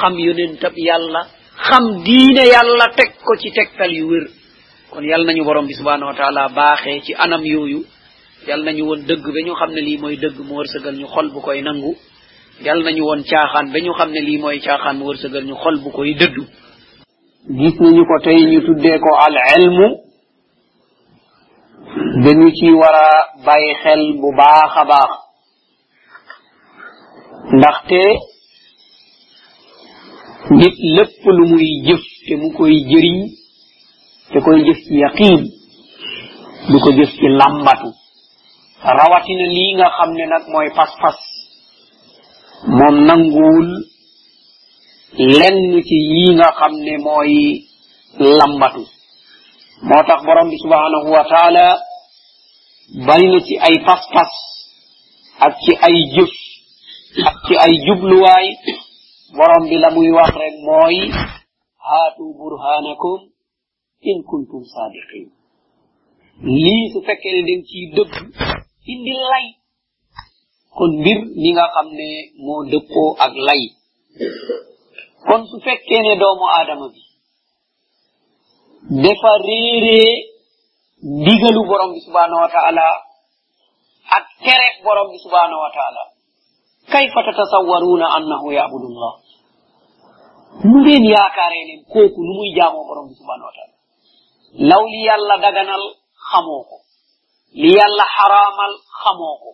xam 0.00 0.18
yonentab 0.18 0.74
yàlla 0.76 1.20
xam 1.68 1.84
diine 2.04 2.44
yàlla 2.54 2.86
teg 2.96 3.10
ko 3.24 3.36
ci 3.40 3.50
tegtal 3.50 3.92
yu 3.92 4.06
wér 4.10 4.26
kon 4.90 5.02
yal 5.04 5.24
nañu 5.26 5.44
borom 5.44 5.66
bi 5.66 5.74
subhanahu 5.74 6.10
wa 6.10 6.14
taala 6.14 6.48
baaxee 6.48 7.00
ci 7.00 7.14
anam 7.14 7.44
yooyu 7.44 7.84
yal 8.46 8.62
nañu 8.64 8.84
woon 8.88 9.02
dëgg 9.08 9.24
ba 9.34 9.40
ñu 9.46 9.54
xam 9.54 9.70
ne 9.74 9.80
lii 9.80 9.98
mooy 9.98 10.16
dëgg 10.16 10.38
mu 10.46 10.54
wërsëgal 10.58 10.96
ñu 11.00 11.06
xol 11.14 11.28
bu 11.32 11.40
koy 11.40 11.62
nangu. 11.62 11.92
Yal 12.64 12.80
nañu 12.84 13.02
woon 13.04 13.22
caaxaan 13.30 13.66
ba 13.72 13.78
ñu 13.84 13.92
xam 13.98 14.10
ne 14.12 14.20
lii 14.20 14.38
mooy 14.38 14.58
caaxaan 14.60 14.96
mu 14.98 15.04
wërsëgal 15.08 15.44
ñu 15.48 15.54
xol 15.62 15.76
bu 15.82 15.90
koy 15.90 16.14
dëddu. 16.20 16.42
Gis 17.58 17.76
nañu 17.80 18.02
ko 18.08 18.16
tey 18.24 18.40
ñu 18.50 18.60
tuddee 18.66 18.98
ko 19.04 19.10
al 19.26 19.36
ilmu. 19.58 19.86
Dañu 22.24 22.48
ci 22.56 22.70
war 22.80 22.96
a 23.46 23.54
xel 23.82 24.02
bu 24.20 24.28
baax 24.38 24.72
a 24.82 24.84
baax. 24.90 25.10
Ndaxte 27.56 28.00
nit 30.58 30.74
lépp 30.96 31.22
lu 31.36 31.44
muy 31.50 31.66
jëf 31.86 32.02
te 32.26 32.34
mu 32.40 32.48
koy 32.56 32.74
jëriñ 32.90 33.18
te 34.32 34.38
koy 34.44 34.58
jëf 34.66 34.78
ci 34.86 34.94
yaqiin 35.02 35.42
du 36.70 36.76
ko 36.82 36.90
jëf 36.96 37.10
ci 37.18 37.26
lambatu 37.40 37.90
rawatina 38.82 39.46
lii 39.56 39.74
nga 39.76 39.88
xam 39.96 40.10
ne 40.14 40.24
nag 40.26 40.44
mooy 40.52 40.68
pas-pas. 40.76 41.16
Moom 42.76 42.96
nanguwul 43.08 43.68
lenn 45.38 45.82
ci 45.88 45.96
yii 46.12 46.34
nga 46.38 46.48
xam 46.58 46.72
ne 46.84 46.94
mooy 47.06 47.34
lambatu. 48.38 48.84
Moo 49.88 50.02
tax 50.06 50.20
borom 50.26 50.48
bi 50.50 50.56
subhanahu 50.64 51.08
wa 51.16 51.24
taala 51.32 51.66
bari 53.06 53.26
na 53.32 53.38
ci 53.46 53.54
ay 53.66 53.76
pas-pas 53.86 54.32
ak 55.44 55.52
ci 55.62 55.72
ay 55.86 55.96
jëf 56.14 56.32
ak 57.28 57.36
ci 57.46 57.54
ay 57.64 57.74
jubluwaay. 57.86 58.48
Borom 59.36 59.64
bi 59.68 59.76
la 59.82 59.90
muy 59.90 60.10
wax 60.16 60.30
rek 60.40 60.54
mooy 60.66 60.96
haatu 61.86 62.24
burhanakum 62.38 63.20
in 64.10 64.18
kuntum 64.28 64.62
sadiqin 64.64 65.28
lii 66.44 66.90
su 66.92 66.98
fekkee 67.06 67.32
ne 67.34 67.42
dañ 67.48 67.60
ciy 67.68 67.84
dëgg 67.96 68.12
indi 68.92 69.12
lay 69.30 69.46
kon 70.76 70.92
mbir 71.00 71.18
ni 71.42 71.50
nga 71.56 71.66
xam 71.74 71.88
ne 71.98 72.08
moo 72.44 72.62
dëppoo 72.70 73.10
ak 73.24 73.32
lay 73.48 73.62
kon 75.26 75.42
su 75.50 75.56
fekkee 75.64 76.00
ne 76.02 76.12
doomu 76.20 76.46
aadama 76.56 76.86
bi. 76.94 77.00
Dafa 79.02 79.30
réeree 79.46 80.10
digalu 81.24 81.60
borom 81.68 81.90
bi 81.94 82.00
subhanahu 82.06 82.40
wa 82.44 82.50
taala 82.54 82.86
ak 84.16 84.24
tere 84.44 84.68
borom 84.84 85.08
bi 85.12 85.18
subhanahu 85.24 85.60
wa 85.64 85.70
taala. 85.76 86.02
Kayfa 86.92 87.20
tatasawwaruna 87.26 88.06
annahu 88.16 88.46
yabudu 88.58 88.88
llah 88.94 89.14
nu 90.70 90.76
ngeen 90.82 91.04
yaakaaree 91.14 91.64
ne 91.68 91.74
kooku 91.92 92.20
nu 92.26 92.32
muy 92.38 92.50
jaamoo 92.56 92.86
borom 92.88 93.06
bi 93.10 93.14
subhanahu 93.20 93.48
wa 93.50 93.54
taala. 93.58 93.74
Law 94.70 94.82
li 94.92 95.00
yàlla 95.08 95.34
daganal 95.44 95.82
xamoo 96.30 96.62
ko 96.68 96.75
li 97.60 97.70
yàlla 97.78 98.04
xaraamal 98.16 98.72
xamoo 99.00 99.36
ko. 99.42 99.50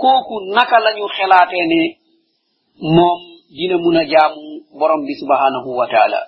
kooku 0.00 0.34
naka 0.54 0.76
lañu 0.84 1.06
xelaatee 1.16 1.66
ne 1.72 1.80
moom 2.96 3.20
dina 3.56 3.76
mun 3.84 3.96
a 4.00 4.04
jaamu 4.12 4.42
borom 4.78 5.02
bi 5.06 5.14
subhanahu 5.20 5.70
wa 5.78 5.86
taala. 5.92 6.20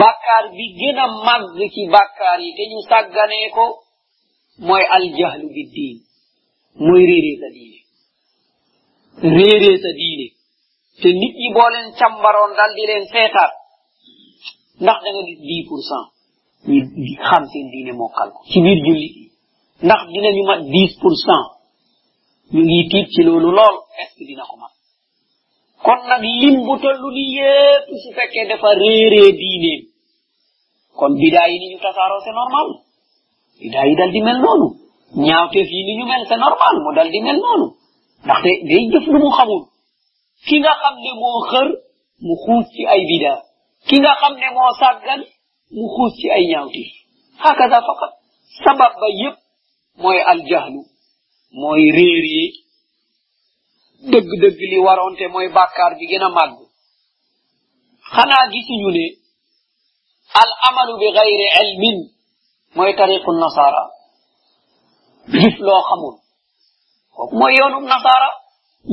bàkkaar 0.00 0.44
bi 0.56 0.64
gën 0.78 0.98
a 1.04 1.06
màgg 1.26 1.58
ci 1.74 1.82
bàkkaar 1.94 2.38
yi 2.44 2.50
te 2.56 2.62
ñu 2.70 2.78
sàgganee 2.90 3.48
ko 3.56 3.64
mooy 4.66 4.82
aljahlu 4.96 5.48
bi 5.54 5.62
diin 5.74 5.98
mooy 6.86 7.02
réeree 7.10 7.36
sa 7.42 7.48
diine. 7.56 7.78
réeree 9.36 9.78
sa 9.84 9.90
diine. 9.98 10.26
te 11.02 11.08
nit 11.20 11.34
ñi 11.40 11.48
boo 11.54 11.68
leen 11.74 11.88
càmbaroon 11.98 12.52
dal 12.58 12.72
di 12.76 12.84
leen 12.90 13.04
seetaat 13.12 13.52
ndax 14.82 14.98
da 15.04 15.08
nga 15.12 15.22
gis 15.28 15.40
dix 15.48 15.62
pour 15.68 15.80
cent. 15.88 16.06
ñi 17.02 17.12
xam 17.28 17.44
seen 17.50 17.66
diine 17.72 17.92
mokkal 18.00 18.28
ko. 18.34 18.40
ci 18.50 18.58
biir 18.64 18.78
jullit 18.86 19.14
yi. 19.20 19.29
Ndax 19.84 20.00
dinañu 20.12 20.42
mat 20.50 20.60
dix 20.72 20.90
pour 21.00 21.14
cent 21.24 21.44
ñu 22.52 22.62
ngi 22.66 22.88
tiit 22.90 23.06
ci 23.14 23.22
loolu 23.26 23.50
lool 23.58 23.76
est 24.00 24.10
ce 24.18 24.22
dina 24.28 24.44
ko 24.50 24.56
mat 24.62 24.72
kon 25.84 26.00
nag 26.08 26.22
lim 26.40 26.56
bu 26.66 26.74
tollu 26.82 27.08
ni 27.16 27.24
yépp 27.36 27.86
su 28.02 28.08
fekkee 28.16 28.46
dafa 28.48 28.68
réeree 28.80 29.32
diineem 29.40 29.82
kon 30.98 31.12
bidaa 31.20 31.48
yi 31.50 31.58
ni. 31.60 31.66
Ñu 31.72 31.78
tasaaroo 31.84 32.20
c'est 32.24 32.36
normal. 32.40 32.68
Bidaa 33.60 33.86
yi 33.88 33.94
dal 33.96 34.10
di 34.14 34.20
mel 34.26 34.38
noonu 34.44 34.68
ñaawteef 35.24 35.68
yi 35.76 35.82
ni 35.86 35.92
ñu 35.98 36.04
mel 36.10 36.22
c'est 36.28 36.36
normal 36.46 36.74
mu 36.84 36.90
dal 36.96 37.10
di 37.10 37.20
mel 37.26 37.38
noonu 37.44 37.66
ndaxte 38.24 38.50
day 38.68 38.82
jëf 38.92 39.06
lu 39.12 39.18
mu 39.24 39.30
xamul 39.36 39.62
ki 40.46 40.56
nga 40.60 40.72
xam 40.80 40.94
ne 41.04 41.10
moo 41.20 41.40
xër 41.50 41.68
mu 42.24 42.34
xuus 42.44 42.66
ci 42.74 42.82
ay 42.92 43.00
bidaa 43.08 43.40
ki 43.88 43.96
nga 44.02 44.12
xam 44.20 44.34
ne 44.40 44.48
moo 44.56 44.70
sàggan 44.80 45.20
mu 45.74 45.84
xuus 45.94 46.12
ci 46.20 46.26
ay 46.36 46.44
ñaawteef 46.50 46.90
hakada 47.42 47.78
faqat 47.86 48.12
sabab 48.64 48.92
ba 49.00 49.08
yépp 49.20 49.36
mooy 49.96 50.18
aljahlu. 50.32 50.80
Mooy 51.60 51.82
réer 51.96 52.24
yi 52.34 52.44
dëgg-dëgg 54.10 54.60
li 54.70 54.78
waronte 54.86 55.24
mooy 55.28 55.48
bàkkaar 55.56 55.92
bi 55.98 56.04
gën 56.10 56.24
a 56.26 56.30
ne 58.96 59.06
al 60.40 60.50
amalu 60.68 60.94
bi 61.00 61.08
gayri 61.16 61.46
ilmin 61.62 61.98
mooy 62.76 62.92
tariqu 62.98 63.30
nasara. 63.32 63.82
Gis 65.32 65.56
loo 65.66 65.82
xamul. 65.88 66.14
Kooku 67.14 67.34
mooy 67.40 67.52
yoonum 67.58 67.84
nasara. 67.92 68.28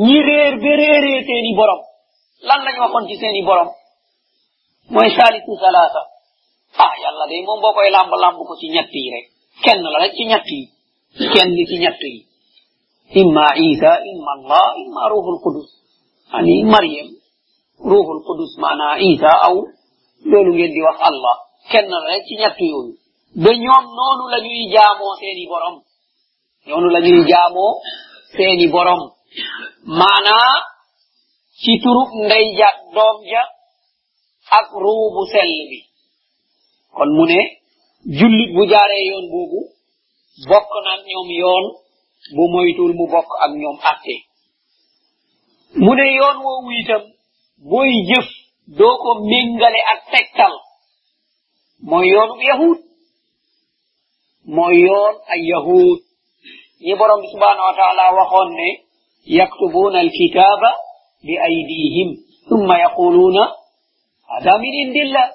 Ñi 0.06 0.18
réer 0.28 0.54
ba 0.64 0.72
réeree 0.80 1.24
seeni 1.28 1.52
borom. 1.58 1.82
Lan 2.48 2.60
lañ 2.66 2.76
waxoon 2.82 3.08
ci 3.08 3.16
seeni 3.22 3.42
borom? 3.48 3.70
Mooy 4.94 5.10
salisu 5.18 5.54
salasa. 5.62 6.02
Ah 6.84 6.94
yàlla 7.02 7.26
day 7.30 7.42
moom 7.48 7.60
boo 7.62 7.74
koy 7.76 7.90
lamb 7.96 8.38
ko 8.48 8.54
ci 8.60 8.68
ñett 8.74 8.90
rek. 9.14 9.26
Kenn 9.64 9.82
la 9.94 10.00
rek 10.04 10.14
ci 10.18 10.24
kenn 11.34 11.52
ci 11.70 11.76
ñett 11.84 12.00
yi 12.14 12.20
imma 13.22 13.46
isa 13.70 13.92
imma 14.12 14.32
allah 14.38 14.68
imma 14.84 15.02
ruhul 15.12 15.40
qudus. 15.44 15.70
Ani 16.38 16.56
maryam. 16.74 17.10
Ruhul 17.92 18.20
qudus 18.28 18.52
maana 18.62 18.88
isa 19.12 19.32
aw 19.48 19.56
loolu 20.30 20.52
ngeen 20.54 20.72
di 20.76 20.82
wax 20.88 20.98
allah. 21.10 21.36
Kenn 21.72 21.92
rek 22.08 22.22
ci 22.28 22.34
ñett 22.42 22.58
yooyu 22.60 22.94
ba 23.44 23.50
ñoom 23.64 23.86
noonu 23.98 24.24
la 24.34 24.38
ñuy 24.46 24.62
seeni 25.20 25.44
borom 25.52 25.76
noonu 26.68 26.88
la 26.94 27.00
ñuy 27.06 27.22
seeni 28.36 28.66
borom. 28.74 29.02
Maanaa 30.00 30.56
ci 31.62 31.72
turub 31.84 32.10
ndey 32.26 32.48
ja 32.60 32.70
doom 32.96 33.18
ja 33.32 33.42
ak 34.58 34.68
ruubu 34.84 35.22
bi 35.70 35.80
kon 36.96 37.10
mu 37.16 37.24
ne 37.26 37.40
jullit 38.18 38.50
bu 38.56 38.62
jaaree 38.72 39.04
yoon 39.10 39.26
boobu 39.32 39.60
bokk 40.46 40.72
na 40.86 40.92
ñoom 41.10 41.30
yoon 41.42 41.66
bu 42.36 42.44
moytul 42.54 42.94
mu 42.98 43.06
bokk 43.14 43.30
ak 43.44 43.52
ñoom 43.62 43.78
atte 43.92 44.16
mu 45.84 45.92
ne 45.96 46.06
yoon 46.18 46.38
woowu 46.46 46.72
itam 46.82 47.04
booy 47.70 47.92
jëf 48.10 48.28
doo 48.78 48.96
ko 49.02 49.10
méngale 49.30 49.80
ak 49.94 50.00
tegtal 50.12 50.54
mooy 51.90 52.08
yoonub 52.14 52.42
yahud 52.50 52.78
mooy 54.56 54.76
yoon 54.88 55.16
ay 55.32 55.42
yahud 55.52 56.00
ñi 56.86 56.94
borom 57.00 57.22
bi 57.22 57.28
subhanahu 57.34 57.68
wa 57.70 57.76
taala 57.80 58.04
waxoon 58.18 58.50
ne 58.60 58.70
yaktubuna 59.38 60.00
alkitaba 60.06 60.70
bi 61.26 61.34
aydihim 61.48 62.10
thumma 62.48 62.76
yaquluna 62.84 63.44
hada 64.32 64.54
min 64.62 64.74
indillah 64.84 65.28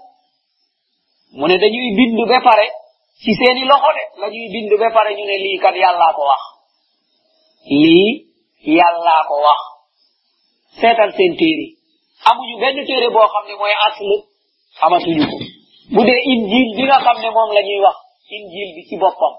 mu 1.36 1.44
ne 1.48 1.56
dañuy 1.62 1.88
bind 1.96 2.18
ba 2.30 2.38
pare 2.46 2.66
ci 3.20 3.30
seeni 3.38 3.64
loxo 3.70 3.90
de 3.96 4.04
la 4.20 4.26
ñuy 4.34 4.48
bind 4.52 4.70
ba 4.80 4.88
pare 4.96 5.10
ñu 5.16 5.24
ne 5.24 5.36
lii 5.44 5.58
kat 5.62 5.74
yàllaa 5.82 6.12
ko 6.16 6.22
wax. 6.30 6.42
Lii 7.82 8.10
yàllaa 8.78 9.22
ko 9.28 9.34
wax. 9.46 9.60
Seetal 10.80 11.10
seen 11.16 11.32
téere. 11.40 11.66
Amuñu 12.28 12.56
benn 12.62 12.78
téere 12.86 13.08
boo 13.14 13.28
xam 13.32 13.44
ne 13.48 13.54
mooy 13.60 13.74
asl 13.86 14.08
amatuñu 14.84 15.24
ko. 15.30 15.36
Bu 15.94 16.00
dee 16.06 16.20
injil 16.32 16.68
bi 16.76 16.82
nga 16.88 16.98
xam 17.04 17.18
ne 17.22 17.28
moom 17.36 17.50
la 17.56 17.62
ñuy 17.68 17.80
wax 17.86 17.96
injil 18.36 18.68
bi 18.76 18.82
ci 18.88 18.96
boppam. 19.02 19.34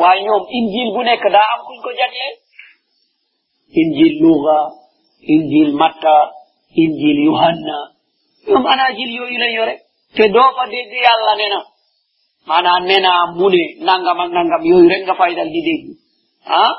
Waaye 0.00 0.22
ñoom 0.26 0.44
injil 0.58 0.88
bu 0.94 1.00
nekk 1.02 1.24
daa 1.34 1.46
am 1.54 1.60
kuñ 1.66 1.78
ko 1.84 1.90
jagleel. 1.98 2.34
Injil 3.80 4.14
luga 4.22 4.58
injil 5.34 5.70
matta 5.80 6.14
injil 6.82 7.18
yohanna. 7.26 7.78
Ñoom 8.48 8.64
anajil 8.72 9.10
yooyu 9.18 9.38
lañ 9.42 9.52
yore. 9.58 9.74
Te 10.16 10.24
doo 10.34 10.50
fa 10.56 10.64
dégg 10.72 10.92
yàlla 11.06 11.34
ne 11.40 11.46
na 11.52 11.60
maanaam 12.48 12.82
ne 12.88 12.96
naa 13.06 13.22
mu 13.38 13.46
ne 13.54 13.62
nangam 13.86 14.18
ak 14.24 14.30
nangam 14.36 14.62
yooyu 14.70 14.88
rek 14.92 15.02
nga 15.06 15.44
di 15.54 15.60
ah 16.60 16.72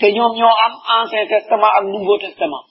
te 0.00 0.06
ñoom 0.16 0.32
ñoo 0.40 0.54
am 0.64 0.72
ancien 0.96 1.26
testament 1.32 1.74
ak 1.78 1.84
nouveau 1.92 2.18
testament 2.24 2.70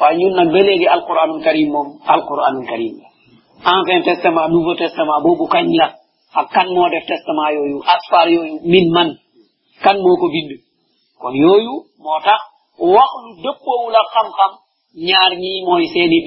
waaye 0.00 0.16
ñun 0.18 0.34
nag 0.36 0.48
ba 0.52 0.60
léegi 0.66 0.86
alquranul 0.96 1.42
karim 1.46 1.68
moom 1.74 1.88
alquranul 2.14 2.66
karim. 2.70 2.94
La 3.64 3.70
ancien 3.78 4.02
testament 4.02 4.48
nouveau 4.48 4.74
testament 4.74 5.20
boobu 5.24 5.46
kañ 5.54 5.66
la. 5.80 5.88
Ak 6.34 6.46
kan 6.54 6.68
moo 6.74 6.88
def 6.92 7.04
testament 7.06 7.50
yooyu 7.56 7.78
asfar 7.94 8.26
yooyu 8.34 8.56
min 8.72 8.86
man. 8.96 9.08
Kan 9.84 9.96
moo 10.04 10.16
ko 10.20 10.26
bind. 10.34 10.50
Kon 11.20 11.34
yooyu 11.44 11.74
moo 12.02 12.18
tax 12.26 12.40
wax 12.94 13.10
lu 13.24 13.30
dëppoowul 13.44 13.94
ak 14.00 14.08
xam-xam 14.14 14.52
ñaar 15.08 15.32
ñi 15.42 15.52
mooy 15.66 15.84
seeni 15.92 16.18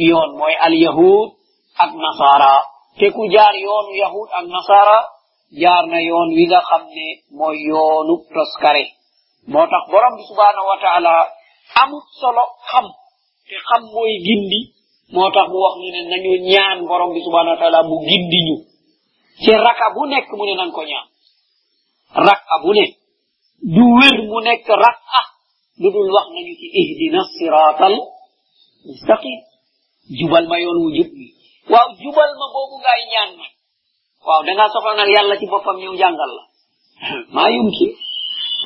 al 0.66 0.74
yahud 0.86 1.30
ak 1.84 1.92
nasara. 2.04 2.54
Te 3.00 3.06
ku 3.16 3.22
jaar 3.34 3.54
yoonu 3.66 3.92
yahud 4.04 4.30
ak 4.38 4.46
nasara 4.56 4.98
jaar 5.62 5.84
na 5.92 6.00
yoon 6.10 6.30
wi 6.38 6.44
nga 6.50 6.60
xam 6.70 6.84
ne 6.96 7.06
mooy 7.38 7.58
yoonu 7.70 8.14
toskare 8.34 8.84
moo 9.52 9.66
tax 9.72 9.84
borom 9.92 10.14
bi 10.18 10.24
subhanahu 10.30 10.68
wa 10.72 10.78
taala 10.84 11.14
amut 11.82 12.06
solo 12.22 12.44
xam. 12.70 12.86
te 13.48 13.56
xam 13.68 13.82
mooy 13.94 14.14
gindi. 14.26 14.60
moo 15.14 15.30
tax 15.36 15.46
mu 15.52 15.58
wax 15.64 15.74
ñu 15.82 15.88
ne 15.96 16.02
nañu 16.12 16.32
ñaan 16.52 16.78
borom 16.90 17.12
bi 17.16 17.22
subhanahu 17.26 17.54
wa 17.56 17.62
taala 17.62 17.80
mu 17.90 17.96
gindi 18.08 18.40
ñu. 18.48 18.56
ci 19.42 19.52
raka 19.66 19.86
bu 19.96 20.02
nekk 20.12 20.30
mu 20.38 20.44
ne 20.46 20.54
nan 20.60 20.72
ko 20.76 20.82
ñaan. 20.90 21.08
raka 22.28 22.56
bu 22.64 22.72
ne. 22.78 22.86
du 23.76 23.84
wér 23.98 24.18
mu 24.30 24.38
nekk 24.48 24.68
raka. 24.84 25.22
lu 25.82 25.88
dul 25.94 26.10
wax 26.16 26.28
nañu 26.36 26.54
ci 26.60 26.68
ihdina 26.82 27.22
siratal 27.36 27.96
mustaqim 28.88 29.38
jubal 30.18 30.46
ma 30.48 30.58
yoon 30.64 30.78
wu 30.84 30.90
jub 30.96 31.10
waaw 31.72 31.90
jubal 32.02 32.32
ma 32.40 32.46
boobu 32.54 32.76
ngaay 32.82 33.02
ñaan 33.12 33.30
nag 33.40 33.52
waaw 34.28 34.42
dangaa 34.48 34.70
soxla 34.74 34.94
nag 35.00 35.10
yàlla 35.16 35.36
ci 35.40 35.46
boppam 35.52 35.78
ñëw 35.82 35.94
jàngal 36.02 36.32
la 36.38 36.44
maa 37.36 37.50
yumkin 37.56 37.92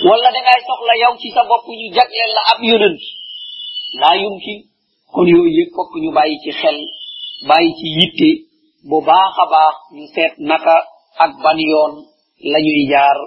wala 0.08 0.28
dangay 0.36 0.60
soxla 0.68 0.94
yow 1.04 1.14
ci 1.22 1.28
sa 1.36 1.42
bopp 1.50 1.66
ñu 1.80 1.88
jagleel 1.96 2.32
la 2.38 2.42
ab 2.52 2.60
yonent 2.70 3.02
laa 4.02 4.16
yumkin 4.24 4.60
kon 5.14 5.28
yooyu 5.34 5.52
yëpp 5.58 5.72
fokk 5.76 5.92
ñu 6.04 6.10
bàyyi 6.18 6.36
ci 6.44 6.52
xel 6.62 6.78
bàyyi 7.50 7.70
ci 7.80 7.88
yitte 7.98 8.30
bu 8.90 8.98
baax 9.08 9.36
a 9.44 9.64
ñu 9.96 10.04
seet 10.16 10.34
naka 10.50 10.76
ak 11.24 11.32
ban 11.44 11.58
yoon 11.72 11.94
la 12.52 12.58
ñuy 12.66 12.82
jaar 12.92 13.18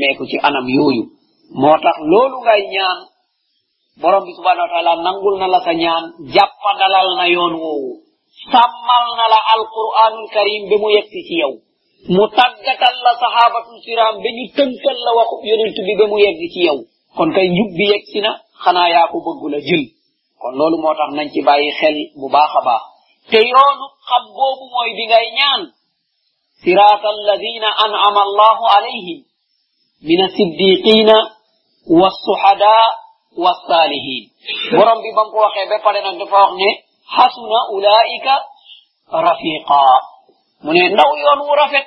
meeku 0.00 0.24
ci 0.30 0.36
anam 0.48 0.66
yooyu 0.76 1.02
moo 1.60 1.76
tax 1.84 1.96
loolu 2.10 2.36
ngay 2.44 2.62
ñaan 2.74 2.98
borom 4.00 4.24
bi 4.26 4.32
subhanahu 4.38 4.66
wa 4.66 4.72
taala 4.74 4.92
nangul 5.04 5.34
na 5.38 5.46
la 5.54 5.60
sa 5.66 5.72
ñaan 5.82 6.04
jàppandalal 6.34 7.08
na 7.18 7.24
yoon 7.34 7.54
woowu 7.62 7.92
sàmmal 8.52 9.04
na 9.18 9.24
la 9.32 9.40
karim 10.34 10.62
ba 10.70 10.76
mu 10.82 10.88
yegsi 10.96 11.20
ci 11.28 11.34
yow 11.42 11.54
mu 12.14 12.24
tàggatal 12.38 12.94
la 13.04 13.12
sahabatul 13.22 13.80
kiram 13.84 14.14
ba 14.22 14.28
ñu 14.36 14.44
tënkal 14.56 14.98
la 15.06 15.10
waxu 15.18 15.36
yonent 15.50 15.76
bi 15.86 15.92
ba 16.00 16.04
mu 16.10 16.16
yegg 16.24 16.40
ci 16.54 16.60
yow 16.68 16.78
kon 17.16 17.30
kay 17.34 17.48
bi 17.78 17.86
na 18.24 18.32
ko 19.10 19.18
jël. 19.68 19.84
Kon 20.40 20.52
loolu 20.58 20.76
moo 20.82 20.94
tax 20.98 21.10
nañ 21.16 21.28
ci 21.32 21.40
bàyyi 21.46 21.70
xel 21.80 21.96
bu 22.20 22.26
baax 22.34 22.52
a 22.58 22.60
baax. 22.68 22.82
Te 23.30 23.38
yoonu 23.52 23.86
xam 24.08 24.24
boobu 24.36 24.64
mooy 24.72 24.90
bi 24.96 25.04
ngay 25.10 25.26
ñaan. 25.38 25.62
Siraata 26.62 27.08
alladina 27.14 27.68
an'ama 27.84 28.20
allahu 28.28 28.64
alayhim. 28.76 29.20
Min 30.08 30.18
asiddiqina 30.28 31.16
wassuhada 32.00 32.74
wassalihin 33.44 34.24
borom 34.74 34.98
bi 35.04 35.10
bam 35.16 35.28
ko 35.32 35.38
ba 35.70 35.76
pare 35.84 36.00
dafa 36.02 36.36
wax 36.44 36.52
ne 36.60 36.70
حسن 37.16 37.52
أولئك 37.72 38.26
رفيقا. 39.14 39.86
من 40.64 40.76
نو 40.96 41.10
يونو 41.24 41.54
رفيق 41.54 41.86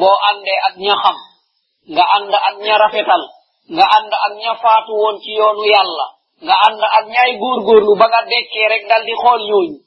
بو 0.00 0.10
عند 0.26 0.46
أدنيا 0.68 0.94
خم 1.02 1.16
غا 1.96 2.04
عند 2.14 2.34
أدنيا 2.48 2.76
رفيقا 2.86 3.18
غا 3.76 3.86
عند 3.94 4.12
أدنيا 4.26 4.52
فاتو 4.62 4.92
ون 5.04 5.18
تي 5.22 5.32
يونو 5.40 5.64
يالا 5.74 6.06
غا 6.48 6.56
عند 6.64 6.82
أدنيا 6.98 7.24
يغور 7.32 7.58
غور 7.66 7.80
لو 7.86 7.94
بغا 7.94 8.20
ديكي 8.32 8.62
رك 8.72 8.82
دال 8.90 9.04
دي 9.06 9.14
خول 9.22 9.40
يوني 9.50 9.78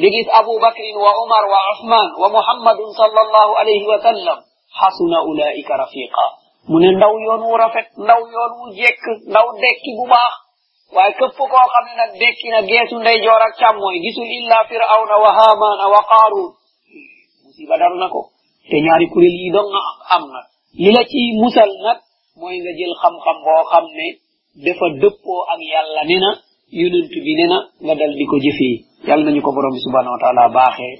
دي 0.00 0.20
أبو 0.40 0.54
بكر 0.64 0.84
وعمر 1.02 1.44
وعثمان 1.52 2.08
ومحمد 2.20 2.78
صلى 3.00 3.20
الله 3.26 3.58
عليه 3.58 3.82
وسلم 3.92 4.38
حسن 4.80 5.12
أولئك 5.26 5.70
رفيقا. 5.70 6.26
من 6.68 6.98
نو 6.98 7.12
يونو 7.28 7.56
رفيق 7.56 7.86
نو 7.98 8.20
يونو 8.36 8.60
جيك 8.78 9.02
نو 9.34 9.46
ديكي 9.62 9.90
بباخ 9.98 10.47
waaye 10.94 11.12
këpp 11.18 11.36
koo 11.52 11.66
xam 11.72 11.84
ne 11.88 11.94
nag 12.00 12.12
dekki 12.20 12.48
na 12.52 12.60
geesu 12.68 12.96
ndey 13.00 13.18
joor 13.24 13.42
ak 13.46 13.54
càmmooy 13.60 13.96
gisul 14.04 14.28
illa 14.38 14.58
firawna 14.68 15.16
wa 15.24 15.30
hamana 15.38 15.84
wa 15.94 16.00
qarun 16.10 16.48
musiba 17.44 17.76
dal 17.80 17.94
na 18.00 18.06
ko. 18.08 18.20
Te 18.70 18.76
ñaari 18.84 19.06
kuréel 19.12 19.36
yi 19.42 19.50
dong 19.56 19.72
am 20.14 20.24
na. 20.32 20.40
Li 20.82 20.90
la 20.96 21.02
ci 21.10 21.20
musal 21.40 21.70
nag 21.84 21.98
mooy 22.38 22.56
nga 22.62 22.72
jël 22.78 22.94
xam-xam 23.02 23.36
boo 23.44 23.62
xam 23.70 23.84
ne 23.98 24.06
dafa 24.64 24.86
dëppoo 25.00 25.40
ak 25.52 25.60
yàlla 25.72 26.02
ne 26.08 26.16
na 26.24 26.30
yonent 26.78 27.12
bi 27.24 27.32
ne 27.38 27.44
na 27.52 27.58
nga 27.84 27.94
dal 28.00 28.12
di 28.18 28.24
ko 28.30 28.36
jëfee. 28.44 28.76
Yàlla 29.08 29.24
nañu 29.30 29.40
ko 29.42 29.50
borom 29.54 29.72
bi 29.74 29.80
subhanahu 29.86 30.14
wa 30.16 30.20
taala 30.22 30.42
baaxee. 30.56 30.94